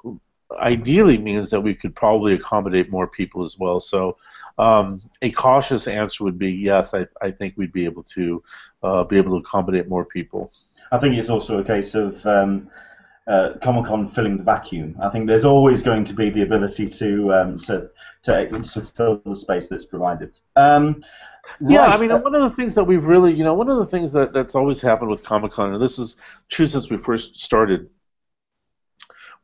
ideally 0.61 1.19
means 1.19 1.51
that 1.51 1.61
we 1.61 1.75
could 1.75 1.95
probably 1.95 2.35
accommodate 2.35 2.91
more 2.91 3.07
people 3.07 3.45
as 3.45 3.59
well. 3.59 3.81
So 3.81 4.17
um, 4.59 5.03
a 5.23 5.31
cautious 5.31 5.87
answer 5.87 6.25
would 6.25 6.39
be 6.39 6.51
yes. 6.51 6.95
I, 6.95 7.07
I 7.21 7.31
think 7.31 7.55
we'd 7.57 7.73
be 7.73 7.85
able 7.85 8.05
to 8.05 8.43
uh, 8.83 9.05
be 9.05 9.17
able 9.17 9.33
to 9.33 9.47
accommodate 9.47 9.89
more 9.89 10.05
people. 10.05 10.53
I 10.93 10.99
think 10.99 11.17
it's 11.17 11.31
also 11.31 11.59
a 11.59 11.65
case 11.65 11.95
of 11.95 12.25
um, 12.27 12.71
uh, 13.27 13.55
Comic 13.61 13.87
Con 13.87 14.07
filling 14.07 14.37
the 14.37 14.45
vacuum. 14.45 14.97
I 15.03 15.09
think 15.11 15.27
there's 15.27 15.45
always 15.45 15.83
going 15.83 16.05
to 16.05 16.15
be 16.15 16.31
the 16.31 16.43
ability 16.43 16.89
to 16.89 17.35
um, 17.35 17.61
to, 17.61 17.91
to 18.23 18.49
to 18.49 18.81
fill 18.81 19.21
the 19.27 19.35
space 19.35 19.69
that's 19.69 19.85
provided. 19.85 20.39
Um, 20.55 21.03
yeah, 21.61 21.87
right, 21.87 21.97
I 21.97 22.01
mean, 22.01 22.11
uh, 22.11 22.19
one 22.19 22.35
of 22.35 22.43
the 22.43 22.57
things 22.57 22.75
that 22.75 22.85
we've 22.85 23.05
really, 23.05 23.33
you 23.33 23.45
know, 23.45 23.55
one 23.55 23.69
of 23.69 23.79
the 23.79 23.87
things 23.87 24.13
that, 24.13 24.33
that's 24.33 24.55
always 24.55 24.81
happened 24.81 25.11
with 25.11 25.23
Comic 25.23 25.53
Con, 25.53 25.73
and 25.73 25.83
this 25.83 25.99
is 25.99 26.17
true 26.49 26.67
since 26.67 26.91
we 26.91 26.97
first 26.97 27.39
started, 27.39 27.89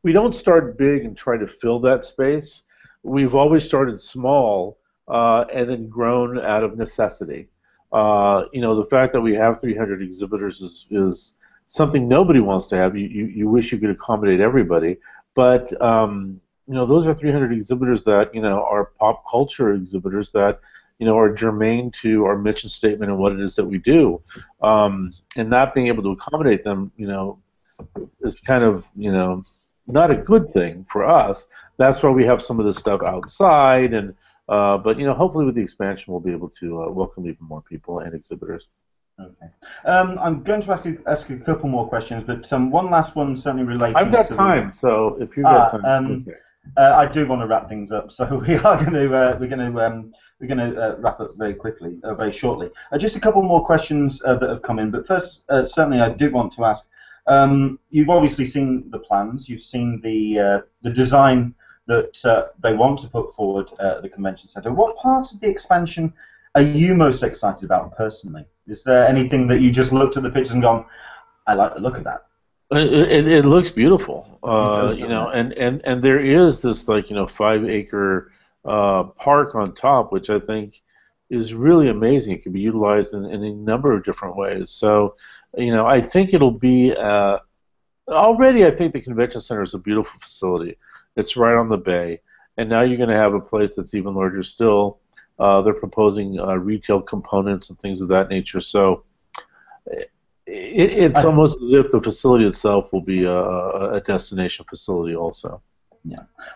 we 0.03 0.11
don't 0.11 0.33
start 0.33 0.77
big 0.77 1.05
and 1.05 1.17
try 1.17 1.37
to 1.37 1.47
fill 1.47 1.79
that 1.81 2.05
space. 2.05 2.63
We've 3.03 3.35
always 3.35 3.63
started 3.63 3.99
small 3.99 4.77
uh, 5.07 5.45
and 5.53 5.69
then 5.69 5.89
grown 5.89 6.39
out 6.39 6.63
of 6.63 6.77
necessity. 6.77 7.49
Uh, 7.91 8.45
you 8.53 8.61
know, 8.61 8.75
the 8.75 8.85
fact 8.85 9.13
that 9.13 9.21
we 9.21 9.33
have 9.33 9.61
300 9.61 10.01
exhibitors 10.01 10.61
is, 10.61 10.87
is 10.89 11.33
something 11.67 12.07
nobody 12.07 12.39
wants 12.39 12.67
to 12.67 12.75
have. 12.75 12.97
You, 12.97 13.07
you, 13.07 13.25
you 13.25 13.49
wish 13.49 13.71
you 13.71 13.77
could 13.77 13.91
accommodate 13.91 14.39
everybody, 14.39 14.97
but 15.35 15.79
um, 15.81 16.39
you 16.67 16.73
know, 16.73 16.85
those 16.85 17.07
are 17.07 17.13
300 17.13 17.51
exhibitors 17.51 18.03
that 18.05 18.33
you 18.33 18.41
know 18.41 18.63
are 18.63 18.85
pop 18.99 19.23
culture 19.29 19.73
exhibitors 19.73 20.31
that 20.31 20.59
you 20.99 21.05
know, 21.05 21.17
are 21.17 21.33
germane 21.33 21.91
to 21.91 22.23
our 22.25 22.37
mission 22.37 22.69
statement 22.69 23.11
and 23.11 23.19
what 23.19 23.33
it 23.33 23.39
is 23.41 23.55
that 23.55 23.65
we 23.65 23.77
do. 23.77 24.21
Um, 24.61 25.13
and 25.35 25.49
not 25.49 25.73
being 25.73 25.87
able 25.87 26.03
to 26.03 26.11
accommodate 26.11 26.63
them, 26.63 26.91
you 26.95 27.07
know, 27.07 27.39
is 28.21 28.39
kind 28.39 28.63
of, 28.63 28.85
you 28.95 29.11
know, 29.11 29.43
not 29.87 30.11
a 30.11 30.15
good 30.15 30.51
thing 30.51 30.85
for 30.91 31.07
us. 31.09 31.47
That's 31.77 32.01
why 32.03 32.09
we 32.09 32.25
have 32.25 32.41
some 32.41 32.59
of 32.59 32.65
this 32.65 32.77
stuff 32.77 33.01
outside, 33.05 33.93
and 33.93 34.13
uh, 34.49 34.77
but 34.77 34.99
you 34.99 35.05
know, 35.05 35.13
hopefully 35.13 35.45
with 35.45 35.55
the 35.55 35.61
expansion, 35.61 36.11
we'll 36.13 36.21
be 36.21 36.31
able 36.31 36.49
to 36.49 36.83
uh, 36.83 36.89
welcome 36.89 37.25
even 37.27 37.45
more 37.47 37.61
people 37.61 37.99
and 37.99 38.13
exhibitors. 38.13 38.67
Okay. 39.19 39.47
Um, 39.85 40.17
I'm 40.19 40.41
going 40.41 40.61
to 40.61 40.71
ask, 40.71 40.85
you, 40.85 41.01
ask 41.05 41.29
a 41.29 41.37
couple 41.37 41.69
more 41.69 41.87
questions, 41.87 42.23
but 42.25 42.51
um, 42.51 42.71
one 42.71 42.89
last 42.89 43.15
one 43.15 43.35
certainly 43.35 43.63
relating. 43.63 43.95
I've 43.95 44.11
got 44.11 44.27
to 44.27 44.35
time, 44.35 44.71
so 44.71 45.17
if 45.19 45.37
you've 45.37 45.45
Ah, 45.45 45.69
got 45.69 45.81
time, 45.81 45.85
um, 45.85 46.25
okay. 46.27 46.37
Uh, 46.77 46.93
I 46.95 47.11
do 47.11 47.27
want 47.27 47.41
to 47.41 47.47
wrap 47.47 47.67
things 47.67 47.91
up, 47.91 48.11
so 48.17 48.43
we 48.47 48.55
are 48.55 48.77
going 48.77 48.93
to 48.93 49.13
uh, 49.13 49.37
we're 49.39 49.49
going 49.49 49.73
to 49.73 49.85
um, 49.85 50.13
we're 50.39 50.47
going 50.47 50.73
to 50.73 50.81
uh, 50.81 50.95
wrap 50.99 51.19
up 51.19 51.35
very 51.37 51.53
quickly, 51.53 51.97
uh, 52.03 52.15
very 52.15 52.31
shortly. 52.31 52.69
Uh, 52.91 52.97
just 52.97 53.15
a 53.15 53.19
couple 53.19 53.41
more 53.43 53.63
questions 53.63 54.21
uh, 54.25 54.35
that 54.35 54.49
have 54.49 54.61
come 54.61 54.79
in, 54.79 54.89
but 54.91 55.05
first, 55.05 55.43
uh, 55.49 55.63
certainly, 55.63 55.99
I 55.99 56.09
do 56.09 56.31
want 56.31 56.51
to 56.53 56.65
ask. 56.65 56.87
Um, 57.27 57.79
you've 57.89 58.09
obviously 58.09 58.45
seen 58.45 58.89
the 58.89 58.99
plans. 58.99 59.47
You've 59.47 59.61
seen 59.61 60.01
the 60.01 60.39
uh, 60.39 60.61
the 60.81 60.91
design 60.91 61.55
that 61.87 62.23
uh, 62.25 62.47
they 62.61 62.73
want 62.73 62.99
to 62.99 63.07
put 63.07 63.33
forward 63.33 63.69
at 63.79 64.01
the 64.01 64.09
convention 64.09 64.49
center. 64.49 64.71
What 64.71 64.95
part 64.97 65.31
of 65.31 65.39
the 65.39 65.47
expansion 65.47 66.13
are 66.55 66.61
you 66.61 66.95
most 66.95 67.23
excited 67.23 67.63
about 67.63 67.95
personally? 67.95 68.45
Is 68.67 68.83
there 68.83 69.05
anything 69.05 69.47
that 69.47 69.61
you 69.61 69.71
just 69.71 69.91
looked 69.91 70.17
at 70.17 70.23
the 70.23 70.29
pictures 70.29 70.53
and 70.53 70.61
gone, 70.61 70.85
"I 71.47 71.53
like 71.53 71.75
the 71.75 71.81
look 71.81 71.97
of 71.97 72.03
that"? 72.03 72.25
It, 72.71 72.93
it, 72.93 73.27
it 73.27 73.45
looks 73.45 73.69
beautiful, 73.69 74.39
uh, 74.43 74.87
does, 74.87 74.99
you 74.99 75.07
know, 75.07 75.29
and, 75.29 75.53
and, 75.53 75.81
and 75.83 76.01
there 76.01 76.19
is 76.19 76.59
this 76.59 76.87
like 76.87 77.09
you 77.09 77.15
know 77.15 77.27
five 77.27 77.63
acre 77.65 78.31
uh, 78.65 79.03
park 79.03 79.55
on 79.55 79.75
top, 79.75 80.11
which 80.11 80.29
I 80.29 80.39
think 80.39 80.81
is 81.29 81.53
really 81.53 81.89
amazing. 81.89 82.33
It 82.33 82.43
can 82.43 82.51
be 82.51 82.61
utilized 82.61 83.13
in, 83.13 83.25
in 83.25 83.43
a 83.43 83.53
number 83.53 83.93
of 83.93 84.03
different 84.03 84.35
ways. 84.35 84.69
So, 84.69 85.15
you 85.57 85.71
know, 85.71 85.85
I 85.85 86.01
think 86.01 86.33
it'll 86.33 86.51
be 86.51 86.93
uh, 86.95 87.37
already. 88.07 88.65
I 88.65 88.71
think 88.71 88.93
the 88.93 89.01
convention 89.01 89.41
center 89.41 89.61
is 89.61 89.73
a 89.73 89.79
beautiful 89.79 90.19
facility. 90.19 90.77
It's 91.15 91.37
right 91.37 91.55
on 91.55 91.69
the 91.69 91.77
bay, 91.77 92.21
and 92.57 92.69
now 92.69 92.81
you're 92.81 92.97
going 92.97 93.09
to 93.09 93.15
have 93.15 93.33
a 93.33 93.39
place 93.39 93.75
that's 93.75 93.93
even 93.93 94.15
larger 94.15 94.43
still. 94.43 94.99
Uh, 95.39 95.61
they're 95.61 95.73
proposing 95.73 96.39
uh, 96.39 96.55
retail 96.55 97.01
components 97.01 97.69
and 97.69 97.79
things 97.79 98.01
of 98.01 98.09
that 98.09 98.29
nature. 98.29 98.61
So 98.61 99.03
it, 99.87 100.09
it's 100.45 101.25
almost 101.25 101.61
as 101.61 101.73
if 101.73 101.91
the 101.91 102.01
facility 102.01 102.45
itself 102.45 102.91
will 102.91 103.01
be 103.01 103.23
a, 103.23 103.39
a 103.93 104.01
destination 104.05 104.65
facility 104.69 105.15
also. 105.15 105.61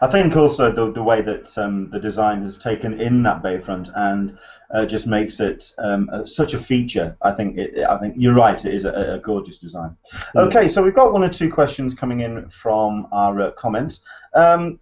I 0.01 0.07
think 0.07 0.35
also 0.35 0.71
the, 0.71 0.91
the 0.91 1.03
way 1.03 1.21
that 1.21 1.57
um, 1.57 1.89
the 1.89 1.99
design 1.99 2.43
has 2.43 2.57
taken 2.57 2.99
in 2.99 3.23
that 3.23 3.41
bayfront 3.41 3.89
and 3.95 4.37
uh, 4.73 4.85
just 4.85 5.07
makes 5.07 5.39
it 5.39 5.73
um, 5.77 6.09
uh, 6.11 6.25
such 6.25 6.53
a 6.53 6.59
feature. 6.59 7.15
I 7.21 7.31
think 7.31 7.57
it, 7.57 7.85
I 7.85 7.97
think 7.97 8.15
you're 8.17 8.33
right. 8.33 8.63
It 8.63 8.73
is 8.73 8.83
a, 8.85 9.15
a 9.15 9.19
gorgeous 9.19 9.57
design. 9.57 9.95
Okay, 10.35 10.67
so 10.67 10.83
we've 10.83 10.95
got 10.95 11.13
one 11.13 11.23
or 11.23 11.29
two 11.29 11.49
questions 11.49 11.93
coming 11.93 12.19
in 12.19 12.49
from 12.49 13.07
our 13.11 13.41
uh, 13.41 13.51
comments. 13.51 14.01
Um, 14.33 14.79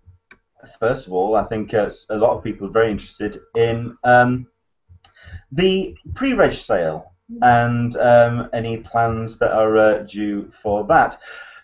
first 0.79 1.05
of 1.05 1.13
all, 1.13 1.35
I 1.35 1.43
think 1.43 1.73
uh, 1.73 1.91
a 2.09 2.17
lot 2.17 2.35
of 2.35 2.43
people 2.43 2.67
are 2.67 2.71
very 2.71 2.91
interested 2.91 3.39
in 3.55 3.95
um, 4.03 4.47
the 5.51 5.95
pre-reg 6.15 6.53
sale 6.53 7.13
and 7.41 7.95
um, 7.97 8.49
any 8.53 8.77
plans 8.77 9.37
that 9.39 9.51
are 9.51 9.77
uh, 9.77 9.97
due 9.99 10.51
for 10.51 10.83
that. 10.85 11.17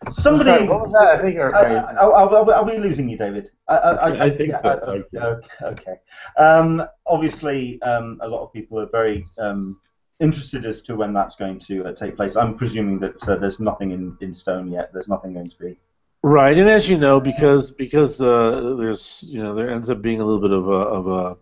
Somebody. 0.10 0.68
What 0.68 0.82
was 0.82 0.94
that? 0.94 1.08
I 1.08 1.22
think. 1.22 1.38
our- 1.38 1.54
Uh, 1.54 1.94
are, 2.00 2.12
are, 2.14 2.54
are 2.54 2.66
we 2.66 2.78
losing 2.78 3.08
you, 3.08 3.18
David? 3.18 3.52
I, 3.68 3.76
I, 3.76 3.92
I, 3.92 4.26
I 4.26 4.30
think 4.36 4.50
yeah, 4.50 4.62
so, 4.62 4.70
I- 4.70 4.86
thank 4.86 5.06
you. 5.12 5.20
Okay. 5.20 5.48
okay. 5.64 5.96
Um, 6.38 6.84
obviously, 7.06 7.82
um, 7.84 8.20
a 8.22 8.28
lot 8.28 8.44
of 8.44 8.52
people 8.52 8.80
are 8.80 8.88
very 8.88 9.28
um, 9.38 9.80
interested 10.20 10.66
as 10.66 10.82
to 10.84 10.96
when 10.96 11.14
that's 11.14 11.36
going 11.36 11.60
to 11.60 11.86
uh, 11.86 11.94
take 11.94 12.16
place. 12.16 12.36
I'm 12.36 12.56
presuming 12.56 13.00
that 13.00 13.28
uh, 13.30 13.36
there's 13.36 13.60
nothing 13.60 13.92
in, 13.92 14.18
in 14.22 14.34
stone 14.34 14.72
yet. 14.72 14.92
There's 14.92 15.08
nothing 15.08 15.34
going 15.34 15.50
to 15.50 15.58
be. 15.58 15.78
Right, 16.24 16.58
and 16.58 16.70
as 16.70 16.88
you 16.88 16.98
know, 16.98 17.20
because 17.20 17.72
because 17.72 18.22
uh, 18.22 18.76
there's 18.78 19.26
you 19.28 19.42
know 19.42 19.56
there 19.56 19.72
ends 19.72 19.90
up 19.90 20.02
being 20.04 20.22
a 20.22 20.26
little 20.26 20.42
bit 20.42 20.52
of 20.52 20.68
a 20.68 20.72
of 20.72 21.08
a, 21.08 21.38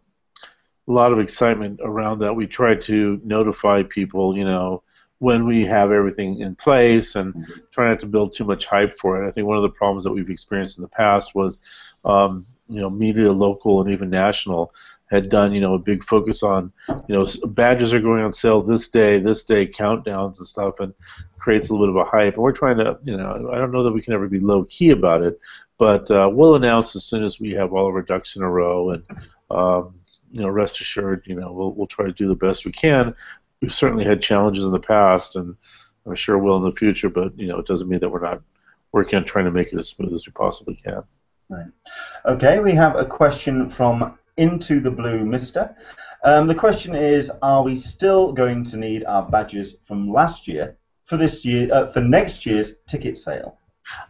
lot 0.92 1.12
of 1.12 1.20
excitement 1.20 1.80
around 1.84 2.20
that. 2.20 2.34
We 2.34 2.48
try 2.48 2.76
to 2.76 3.22
notify 3.24 3.84
people, 3.84 4.36
you 4.36 4.46
know, 4.46 4.84
when 5.20 5.46
we 5.46 5.66
have 5.66 5.92
everything 5.92 6.40
in 6.40 6.56
place 6.56 7.16
and 7.16 7.46
try 7.72 7.90
not 7.90 8.00
to 8.00 8.06
build 8.06 8.34
too 8.34 8.46
much 8.46 8.66
hype 8.66 8.96
for 8.98 9.22
it. 9.24 9.28
I 9.28 9.32
think 9.32 9.48
one 9.48 9.58
of 9.58 9.64
the 9.64 9.70
problems 9.70 10.04
that 10.06 10.12
we've 10.12 10.30
experienced 10.30 10.78
in 10.78 10.82
the 10.82 10.88
past 10.88 11.36
was, 11.36 11.60
um, 12.06 12.46
you 12.70 12.80
know, 12.82 12.90
media, 12.90 13.32
local 13.32 13.82
and 13.82 13.92
even 13.92 14.10
national, 14.10 14.74
had 15.10 15.30
done 15.30 15.52
you 15.52 15.60
know 15.60 15.74
a 15.74 15.80
big 15.80 16.04
focus 16.04 16.44
on, 16.44 16.72
you 17.08 17.16
know, 17.16 17.26
badges 17.48 17.94
are 17.94 18.00
going 18.00 18.24
on 18.24 18.32
sale 18.32 18.62
this 18.62 18.88
day, 18.88 19.20
this 19.20 19.44
day, 19.44 19.66
countdowns 19.68 20.38
and 20.38 20.48
stuff, 20.48 20.80
and 20.80 20.94
creates 21.38 21.70
a 21.70 21.74
little 21.74 21.88
bit 21.88 22.00
of 22.00 22.08
a 22.08 22.10
hype. 22.10 22.36
And 22.36 22.44
we're 22.44 22.52
trying 22.52 22.78
to, 22.78 22.98
you 23.04 23.18
know, 23.18 23.50
I 23.52 23.58
don't 23.58 23.72
know 23.72 23.84
that 23.84 23.92
we 23.92 24.02
can 24.02 24.14
ever 24.14 24.28
be 24.28 24.40
low 24.40 24.66
key 24.66 24.92
about 24.92 25.24
it, 25.24 25.40
but 25.78 26.10
uh, 26.12 26.30
we'll 26.32 26.56
announce 26.56 26.96
as 26.96 27.06
soon 27.06 27.24
as 27.24 27.40
we 27.40 27.52
have 27.52 27.74
all 27.74 27.88
of 27.88 27.96
our 27.96 28.04
ducks 28.04 28.36
in 28.36 28.44
a 28.44 28.50
row, 28.50 28.92
and 28.92 29.04
um, 29.50 29.96
you 30.32 30.42
know, 30.42 30.50
rest 30.50 30.80
assured, 30.80 31.24
you 31.26 31.36
know, 31.36 31.52
we'll 31.52 31.74
we'll 31.74 31.88
try 31.88 32.06
to 32.06 32.14
do 32.14 32.28
the 32.28 32.36
best 32.36 32.66
we 32.66 32.72
can. 32.72 33.16
We've 33.62 33.74
certainly 33.74 34.06
had 34.06 34.22
challenges 34.22 34.64
in 34.64 34.72
the 34.72 34.80
past, 34.80 35.36
and 35.36 35.56
I'm 36.06 36.16
sure 36.16 36.38
will 36.38 36.58
in 36.58 36.64
the 36.64 36.78
future. 36.78 37.10
But 37.10 37.38
you 37.38 37.48
know, 37.48 37.60
it 37.60 37.66
doesn't 37.66 37.90
mean 37.90 38.00
that 38.00 38.10
we're 38.10 38.22
not 38.22 38.42
working 38.92 39.18
on 39.18 39.26
trying 39.26 39.46
to 39.46 39.52
make 39.52 39.72
it 39.72 39.80
as 39.80 39.90
smooth 39.90 40.14
as 40.14 40.26
we 40.26 40.32
possibly 40.32 40.76
can. 40.76 41.04
Right. 41.50 41.68
Okay, 42.26 42.60
we 42.60 42.74
have 42.74 42.96
a 42.96 43.06
question 43.06 43.70
from 43.70 44.18
Into 44.38 44.80
the 44.80 44.92
Blue 44.92 45.26
Mister. 45.26 45.76
Um, 46.24 46.48
the 46.48 46.56
question 46.56 46.96
is: 46.96 47.32
Are 47.42 47.64
we 47.64 47.76
still 47.76 48.32
going 48.32 48.64
to 48.66 48.78
need 48.78 49.04
our 49.06 49.24
badges 49.24 49.76
from 49.82 50.12
last 50.12 50.48
year 50.48 50.78
for 51.06 51.18
this 51.18 51.44
year 51.44 51.70
uh, 51.74 51.88
for 51.88 52.02
next 52.02 52.46
year's 52.46 52.76
ticket 52.88 53.18
sale? 53.18 53.58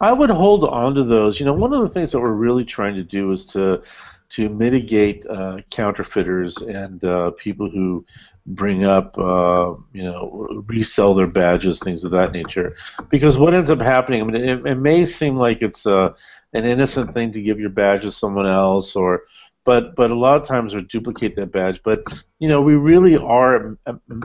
I 0.02 0.12
would 0.12 0.30
hold 0.30 0.66
on 0.66 0.96
to 0.96 1.04
those. 1.04 1.40
You 1.40 1.46
know, 1.46 1.54
one 1.54 1.74
of 1.74 1.82
the 1.82 1.90
things 1.90 2.12
that 2.12 2.20
we're 2.20 2.34
really 2.34 2.66
trying 2.66 2.96
to 2.96 3.04
do 3.04 3.32
is 3.32 3.46
to 3.48 3.82
to 4.30 4.48
mitigate 4.50 5.26
uh, 5.28 5.58
counterfeiters 5.72 6.58
and 6.58 7.04
uh, 7.04 7.32
people 7.32 7.70
who 7.70 8.06
bring 8.46 8.86
up, 8.86 9.18
uh, 9.18 9.74
you 9.94 10.04
know, 10.04 10.64
resell 10.68 11.14
their 11.14 11.28
badges, 11.28 11.80
things 11.80 12.04
of 12.04 12.12
that 12.12 12.32
nature. 12.32 12.76
Because 13.10 13.38
what 13.38 13.54
ends 13.54 13.72
up 13.72 13.82
happening, 13.82 14.22
I 14.22 14.26
mean, 14.26 14.36
it, 14.36 14.66
it 14.66 14.76
may 14.76 15.06
seem 15.06 15.36
like 15.36 15.62
it's 15.62 15.86
uh, 15.86 16.14
an 16.54 16.66
innocent 16.66 17.14
thing 17.14 17.32
to 17.32 17.42
give 17.42 17.60
your 17.60 17.70
badge 17.70 18.04
to 18.04 18.12
someone 18.12 18.48
else, 18.48 18.96
or 18.96 19.24
but 19.66 19.96
but 19.96 20.12
a 20.12 20.16
lot 20.16 20.40
of 20.40 20.48
times 20.48 20.74
we 20.74 20.82
duplicate 20.82 21.36
that 21.36 21.52
badge. 21.52 21.82
But 21.84 22.04
you 22.40 22.48
know, 22.48 22.62
we 22.62 22.76
really 22.76 23.18
are 23.18 23.78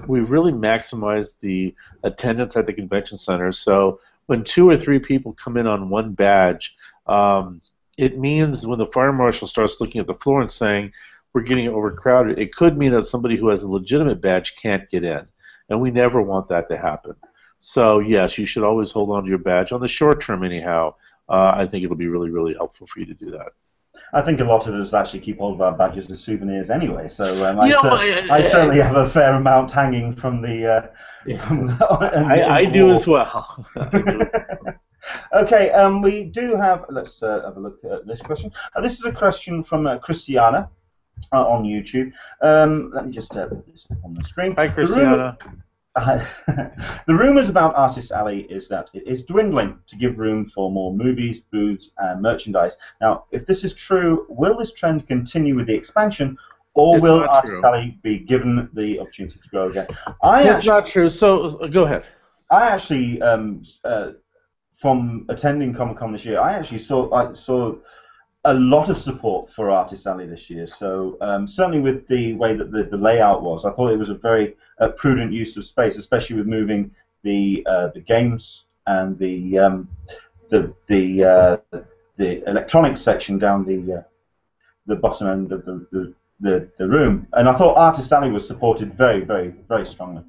we 0.06 0.20
really 0.20 0.52
maximize 0.52 1.34
the 1.40 1.74
attendance 2.02 2.56
at 2.56 2.66
the 2.66 2.72
convention 2.72 3.18
center. 3.18 3.52
So 3.52 4.00
when 4.26 4.44
two 4.44 4.68
or 4.68 4.76
three 4.76 4.98
people 4.98 5.32
come 5.32 5.56
in 5.56 5.66
on 5.66 5.90
one 5.90 6.12
badge, 6.12 6.74
um, 7.06 7.60
it 7.96 8.18
means 8.18 8.66
when 8.66 8.78
the 8.78 8.86
fire 8.86 9.12
marshal 9.12 9.46
starts 9.48 9.80
looking 9.80 10.00
at 10.00 10.06
the 10.06 10.14
floor 10.14 10.40
and 10.40 10.50
saying, 10.50 10.92
we're 11.32 11.42
getting 11.42 11.68
overcrowded, 11.68 12.38
it 12.38 12.54
could 12.54 12.78
mean 12.78 12.92
that 12.92 13.04
somebody 13.04 13.36
who 13.36 13.48
has 13.48 13.62
a 13.62 13.68
legitimate 13.68 14.20
badge 14.20 14.56
can't 14.56 14.88
get 14.88 15.04
in. 15.04 15.26
And 15.68 15.80
we 15.80 15.90
never 15.90 16.22
want 16.22 16.48
that 16.48 16.68
to 16.68 16.76
happen. 16.76 17.16
So, 17.58 17.98
yes, 17.98 18.36
you 18.38 18.46
should 18.46 18.62
always 18.62 18.90
hold 18.90 19.10
on 19.10 19.24
to 19.24 19.28
your 19.28 19.38
badge. 19.38 19.72
On 19.72 19.80
the 19.80 19.88
short 19.88 20.20
term, 20.20 20.44
anyhow, 20.44 20.94
uh, 21.28 21.52
I 21.56 21.66
think 21.66 21.82
it'll 21.82 21.96
be 21.96 22.08
really, 22.08 22.30
really 22.30 22.54
helpful 22.54 22.86
for 22.86 23.00
you 23.00 23.06
to 23.06 23.14
do 23.14 23.30
that. 23.30 23.48
I 24.12 24.22
think 24.22 24.38
a 24.40 24.44
lot 24.44 24.68
of 24.68 24.74
us 24.74 24.94
actually 24.94 25.20
keep 25.20 25.38
hold 25.38 25.54
of 25.54 25.60
our 25.60 25.72
badges 25.72 26.08
as 26.10 26.20
souvenirs 26.20 26.70
anyway. 26.70 27.08
So 27.08 27.24
um, 27.48 27.58
I, 27.58 27.68
know, 27.68 27.80
cer- 27.82 27.90
I- 27.90 28.26
I 28.30 28.42
certainly 28.42 28.80
have 28.80 28.94
a 28.96 29.08
fair 29.08 29.34
amount 29.34 29.72
hanging 29.72 30.14
from 30.14 30.40
the. 30.40 30.66
Uh, 30.66 31.36
from 31.38 31.66
the 31.66 31.86
I, 31.90 32.58
I 32.58 32.64
do 32.66 32.92
as 32.92 33.06
well. 33.06 33.66
okay, 35.32 35.70
um, 35.70 36.02
we 36.02 36.24
do 36.24 36.56
have. 36.56 36.84
Let's 36.88 37.22
uh, 37.22 37.42
have 37.44 37.56
a 37.56 37.60
look 37.60 37.78
at 37.84 38.06
this 38.06 38.22
question. 38.22 38.52
Uh, 38.74 38.80
this 38.80 38.98
is 38.98 39.04
a 39.04 39.12
question 39.12 39.62
from 39.62 39.86
uh, 39.86 39.98
Christiana 39.98 40.70
uh, 41.32 41.46
on 41.46 41.64
YouTube. 41.64 42.12
Um, 42.40 42.90
let 42.94 43.06
me 43.06 43.12
just 43.12 43.36
uh, 43.36 43.46
put 43.46 43.66
this 43.66 43.86
on 44.04 44.14
the 44.14 44.24
screen. 44.24 44.54
Hi, 44.56 44.68
Christiana. 44.68 45.36
uh, 45.96 46.24
the 47.06 47.14
rumours 47.14 47.48
about 47.48 47.76
Artist 47.76 48.10
Alley 48.10 48.42
is 48.50 48.68
that 48.68 48.90
it 48.94 49.06
is 49.06 49.22
dwindling 49.24 49.78
to 49.86 49.96
give 49.96 50.18
room 50.18 50.44
for 50.44 50.70
more 50.70 50.92
movies, 50.92 51.40
booths, 51.40 51.90
and 51.98 52.20
merchandise. 52.20 52.76
Now, 53.00 53.24
if 53.30 53.46
this 53.46 53.62
is 53.64 53.72
true, 53.74 54.26
will 54.28 54.56
this 54.56 54.72
trend 54.72 55.06
continue 55.06 55.54
with 55.54 55.66
the 55.66 55.74
expansion, 55.74 56.36
or 56.74 56.96
It's 56.96 57.02
will 57.02 57.20
Artist 57.22 57.60
true. 57.60 57.64
Alley 57.64 57.98
be 58.02 58.18
given 58.18 58.68
the 58.72 58.98
opportunity 58.98 59.38
to 59.38 59.48
grow 59.48 59.68
again? 59.68 59.86
I 60.22 60.42
That's 60.42 60.56
actually, 60.56 60.68
not 60.68 60.86
true. 60.86 61.10
So 61.10 61.60
uh, 61.60 61.68
go 61.68 61.84
ahead. 61.84 62.04
I 62.50 62.68
actually, 62.68 63.22
um, 63.22 63.62
uh, 63.84 64.12
from 64.74 65.26
attending 65.28 65.72
Comic 65.72 65.96
Con 65.96 66.12
this 66.12 66.24
year, 66.24 66.40
I 66.40 66.54
actually 66.54 66.78
saw 66.78 67.12
I 67.12 67.32
saw 67.32 67.74
a 68.44 68.54
lot 68.54 68.90
of 68.90 68.98
support 68.98 69.48
for 69.48 69.70
Artist 69.70 70.06
Alley 70.06 70.26
this 70.26 70.50
year. 70.50 70.66
So 70.66 71.16
um, 71.20 71.46
certainly 71.46 71.80
with 71.80 72.06
the 72.08 72.34
way 72.34 72.54
that 72.54 72.70
the, 72.70 72.84
the 72.84 72.96
layout 72.96 73.42
was, 73.42 73.64
I 73.64 73.72
thought 73.72 73.92
it 73.92 73.98
was 73.98 74.10
a 74.10 74.14
very 74.14 74.56
uh, 74.78 74.88
prudent 74.88 75.32
use 75.32 75.56
of 75.56 75.64
space, 75.64 75.96
especially 75.96 76.36
with 76.36 76.46
moving 76.46 76.90
the 77.22 77.66
uh, 77.66 77.88
the 77.94 78.00
games 78.00 78.66
and 78.86 79.18
the 79.18 79.58
um, 79.58 79.88
the 80.50 80.74
the 80.88 81.24
uh, 81.24 81.56
the 82.16 82.48
electronics 82.48 83.00
section 83.00 83.38
down 83.38 83.64
the 83.64 83.98
uh, 83.98 84.02
the 84.86 84.96
bottom 84.96 85.28
end 85.28 85.52
of 85.52 85.64
the, 85.64 85.86
the, 85.92 86.14
the, 86.40 86.68
the 86.78 86.86
room. 86.86 87.26
And 87.32 87.48
I 87.48 87.54
thought 87.54 87.76
Artist 87.76 88.12
Alley 88.12 88.30
was 88.30 88.46
supported 88.46 88.94
very, 88.94 89.24
very, 89.24 89.48
very 89.48 89.86
strongly. 89.86 90.22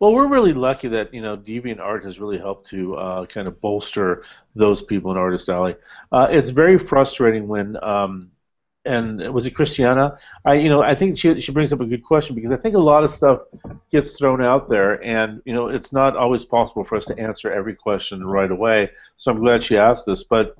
Well, 0.00 0.12
we're 0.12 0.28
really 0.28 0.52
lucky 0.52 0.86
that 0.88 1.12
you 1.12 1.20
know 1.20 1.36
Deviant 1.36 1.80
Art 1.80 2.04
has 2.04 2.20
really 2.20 2.38
helped 2.38 2.68
to 2.68 2.94
uh, 2.94 3.26
kind 3.26 3.48
of 3.48 3.60
bolster 3.60 4.22
those 4.54 4.80
people 4.80 5.10
in 5.10 5.16
Artist 5.16 5.48
Alley. 5.48 5.74
Uh, 6.12 6.28
it's 6.30 6.50
very 6.50 6.78
frustrating 6.78 7.48
when, 7.48 7.82
um, 7.82 8.30
and 8.84 9.34
was 9.34 9.46
it 9.48 9.56
Christiana? 9.56 10.16
I 10.44 10.54
you 10.54 10.68
know 10.68 10.82
I 10.82 10.94
think 10.94 11.18
she 11.18 11.40
she 11.40 11.50
brings 11.50 11.72
up 11.72 11.80
a 11.80 11.84
good 11.86 12.04
question 12.04 12.36
because 12.36 12.52
I 12.52 12.56
think 12.56 12.76
a 12.76 12.80
lot 12.80 13.02
of 13.02 13.10
stuff 13.10 13.40
gets 13.90 14.12
thrown 14.12 14.42
out 14.42 14.68
there, 14.68 15.02
and 15.02 15.42
you 15.44 15.52
know 15.52 15.66
it's 15.66 15.92
not 15.92 16.16
always 16.16 16.44
possible 16.44 16.84
for 16.84 16.96
us 16.96 17.04
to 17.06 17.18
answer 17.18 17.50
every 17.50 17.74
question 17.74 18.24
right 18.24 18.50
away. 18.50 18.90
So 19.16 19.32
I'm 19.32 19.40
glad 19.40 19.62
she 19.64 19.76
asked 19.76 20.06
this, 20.06 20.24
but. 20.24 20.56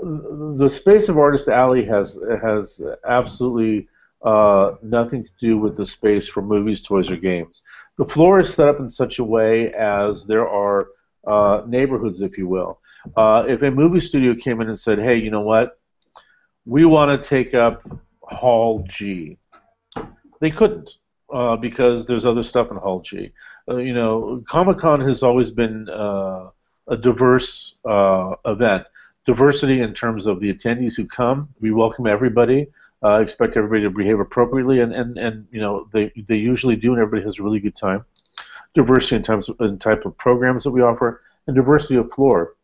The 0.00 0.68
space 0.68 1.08
of 1.08 1.18
Artist 1.18 1.48
Alley 1.48 1.84
has 1.86 2.16
has 2.40 2.80
absolutely 3.04 3.88
uh, 4.22 4.76
nothing 4.80 5.24
to 5.24 5.30
do 5.40 5.58
with 5.58 5.76
the 5.76 5.84
space 5.84 6.28
for 6.28 6.40
movies, 6.40 6.80
toys, 6.80 7.10
or 7.10 7.16
games 7.16 7.62
the 7.98 8.06
floor 8.06 8.40
is 8.40 8.54
set 8.54 8.68
up 8.68 8.78
in 8.78 8.88
such 8.88 9.18
a 9.18 9.24
way 9.24 9.72
as 9.74 10.24
there 10.24 10.48
are 10.48 10.88
uh, 11.26 11.62
neighborhoods, 11.66 12.22
if 12.22 12.38
you 12.38 12.46
will. 12.46 12.80
Uh, 13.16 13.44
if 13.46 13.62
a 13.62 13.70
movie 13.70 14.00
studio 14.00 14.34
came 14.34 14.60
in 14.60 14.68
and 14.68 14.78
said, 14.78 14.98
"Hey, 14.98 15.16
you 15.16 15.30
know 15.30 15.42
what? 15.42 15.78
We 16.64 16.84
want 16.84 17.22
to 17.22 17.28
take 17.28 17.54
up 17.54 17.82
Hall 18.22 18.84
G," 18.88 19.36
they 20.40 20.50
couldn't 20.50 20.96
uh, 21.32 21.56
because 21.56 22.06
there's 22.06 22.24
other 22.24 22.42
stuff 22.42 22.70
in 22.70 22.76
Hall 22.76 23.00
G. 23.00 23.32
Uh, 23.68 23.76
you 23.76 23.92
know, 23.92 24.42
Comic 24.46 24.78
Con 24.78 25.00
has 25.00 25.22
always 25.22 25.50
been 25.50 25.88
uh, 25.88 26.50
a 26.86 26.96
diverse 26.96 27.74
uh, 27.84 28.34
event. 28.46 28.84
Diversity 29.26 29.82
in 29.82 29.92
terms 29.92 30.26
of 30.26 30.40
the 30.40 30.52
attendees 30.54 30.96
who 30.96 31.04
come. 31.04 31.48
We 31.60 31.70
welcome 31.72 32.06
everybody 32.06 32.68
uh, 33.04 33.20
expect 33.20 33.56
everybody 33.56 33.82
to 33.82 33.90
behave 33.90 34.18
appropriately, 34.18 34.80
and, 34.80 34.92
and, 34.92 35.18
and 35.18 35.46
you 35.50 35.60
know 35.60 35.88
they 35.92 36.12
they 36.26 36.36
usually 36.36 36.76
do, 36.76 36.92
and 36.92 37.00
everybody 37.00 37.24
has 37.24 37.38
a 37.38 37.42
really 37.42 37.60
good 37.60 37.76
time. 37.76 38.04
Diversity 38.74 39.16
in 39.16 39.32
of, 39.32 39.56
in 39.60 39.78
type 39.78 40.04
of 40.04 40.16
programs 40.16 40.64
that 40.64 40.70
we 40.70 40.82
offer, 40.82 41.22
and 41.46 41.56
diversity 41.56 41.96
of 41.96 42.10
floor. 42.12 42.54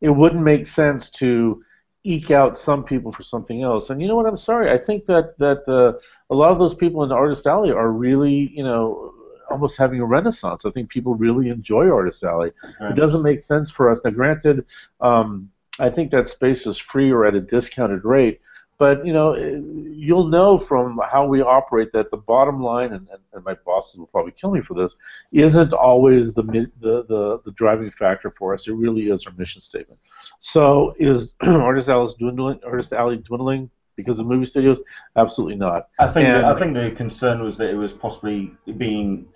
It 0.00 0.10
wouldn't 0.10 0.42
make 0.42 0.66
sense 0.66 1.08
to 1.10 1.64
eke 2.04 2.30
out 2.30 2.58
some 2.58 2.84
people 2.84 3.10
for 3.10 3.22
something 3.22 3.62
else. 3.62 3.88
And 3.88 4.02
you 4.02 4.08
know 4.08 4.16
what? 4.16 4.26
I'm 4.26 4.36
sorry. 4.36 4.70
I 4.70 4.78
think 4.78 5.06
that 5.06 5.38
that 5.38 5.66
uh, 5.68 5.98
a 6.30 6.34
lot 6.34 6.50
of 6.50 6.58
those 6.58 6.74
people 6.74 7.02
in 7.04 7.12
Artist 7.12 7.46
Alley 7.46 7.70
are 7.70 7.90
really 7.90 8.50
you 8.54 8.64
know 8.64 9.12
almost 9.50 9.76
having 9.76 10.00
a 10.00 10.04
renaissance. 10.04 10.64
I 10.64 10.70
think 10.70 10.88
people 10.88 11.14
really 11.14 11.48
enjoy 11.48 11.90
Artist 11.90 12.24
Alley. 12.24 12.50
It 12.80 12.96
doesn't 12.96 13.22
make 13.22 13.40
sense 13.40 13.70
for 13.70 13.90
us. 13.90 14.00
Now, 14.04 14.10
granted, 14.10 14.64
um, 15.00 15.50
I 15.78 15.90
think 15.90 16.10
that 16.10 16.28
space 16.28 16.66
is 16.66 16.76
free 16.76 17.10
or 17.10 17.24
at 17.24 17.34
a 17.34 17.40
discounted 17.40 18.04
rate. 18.04 18.40
But 18.78 19.06
you 19.06 19.12
know, 19.12 19.32
eh, 19.32 19.60
you'll 19.92 20.28
know 20.28 20.58
from 20.58 21.00
how 21.10 21.26
we 21.26 21.42
operate 21.42 21.92
that 21.92 22.10
the 22.10 22.16
bottom 22.16 22.62
line, 22.62 22.92
and, 22.92 23.06
and, 23.32 23.44
my 23.44 23.54
bosses 23.64 23.98
will 23.98 24.06
probably 24.08 24.32
kill 24.32 24.50
me 24.50 24.62
for 24.62 24.74
this, 24.74 24.96
isn't 25.32 25.72
always 25.72 26.32
the, 26.34 26.42
the 26.42 27.04
the 27.08 27.40
the 27.44 27.52
driving 27.52 27.90
factor 27.92 28.32
for 28.36 28.54
us. 28.54 28.66
It 28.66 28.74
really 28.74 29.10
is 29.10 29.26
our 29.26 29.32
mission 29.34 29.60
statement. 29.60 30.00
So, 30.40 30.94
is 30.98 31.34
Artist 31.40 31.88
Alley 31.88 32.12
dwindling? 32.18 32.60
Artist 32.66 32.92
Alley 32.92 33.18
dwindling 33.18 33.70
because 33.96 34.18
of 34.18 34.26
movie 34.26 34.46
studios? 34.46 34.82
Absolutely 35.16 35.56
not. 35.56 35.88
I 35.98 36.08
think 36.08 36.28
And- 36.28 36.44
I 36.44 36.58
think 36.58 36.74
the 36.74 36.90
concern 36.90 37.42
was 37.42 37.56
that 37.58 37.70
it 37.70 37.76
was 37.76 37.92
possibly 37.92 38.52
being 38.76 39.26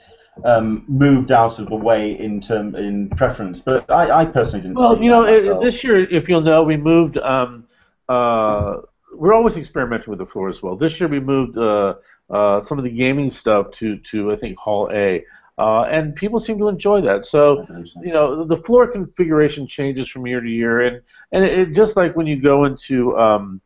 um, 0.44 0.84
moved 0.88 1.32
out 1.32 1.58
of 1.58 1.68
the 1.68 1.76
way 1.76 2.18
in 2.18 2.40
term 2.40 2.74
in 2.74 3.08
preference, 3.10 3.60
but 3.60 3.90
I, 3.90 4.20
I 4.20 4.24
personally 4.24 4.62
didn't. 4.62 4.78
Well, 4.78 4.96
see 4.96 5.04
you 5.04 5.10
know, 5.10 5.24
it, 5.24 5.60
this 5.60 5.82
year, 5.82 5.98
if 5.98 6.28
you'll 6.28 6.40
know, 6.40 6.62
we 6.62 6.76
moved. 6.76 7.18
Um, 7.18 7.64
uh, 8.08 8.78
we're 9.12 9.34
always 9.34 9.56
experimenting 9.56 10.10
with 10.10 10.18
the 10.18 10.26
floor 10.26 10.48
as 10.48 10.62
well. 10.62 10.76
This 10.76 11.00
year, 11.00 11.08
we 11.08 11.20
moved 11.20 11.56
uh, 11.58 11.94
uh, 12.30 12.60
some 12.60 12.78
of 12.78 12.84
the 12.84 12.90
gaming 12.90 13.30
stuff 13.30 13.70
to 13.72 13.96
to 13.98 14.32
I 14.32 14.36
think 14.36 14.58
Hall 14.58 14.90
A, 14.92 15.24
uh, 15.58 15.82
and 15.82 16.14
people 16.14 16.38
seem 16.38 16.58
to 16.58 16.68
enjoy 16.68 17.00
that. 17.02 17.24
So. 17.24 17.66
You 18.02 18.12
know, 18.12 18.44
the 18.44 18.56
floor 18.56 18.86
configuration 18.86 19.66
changes 19.66 20.08
from 20.08 20.26
year 20.26 20.40
to 20.40 20.48
year, 20.48 20.80
and 20.82 21.02
and 21.32 21.44
it, 21.44 21.58
it 21.58 21.74
just 21.74 21.96
like 21.96 22.16
when 22.16 22.26
you 22.26 22.40
go 22.40 22.64
into 22.64 23.16
um, 23.18 23.60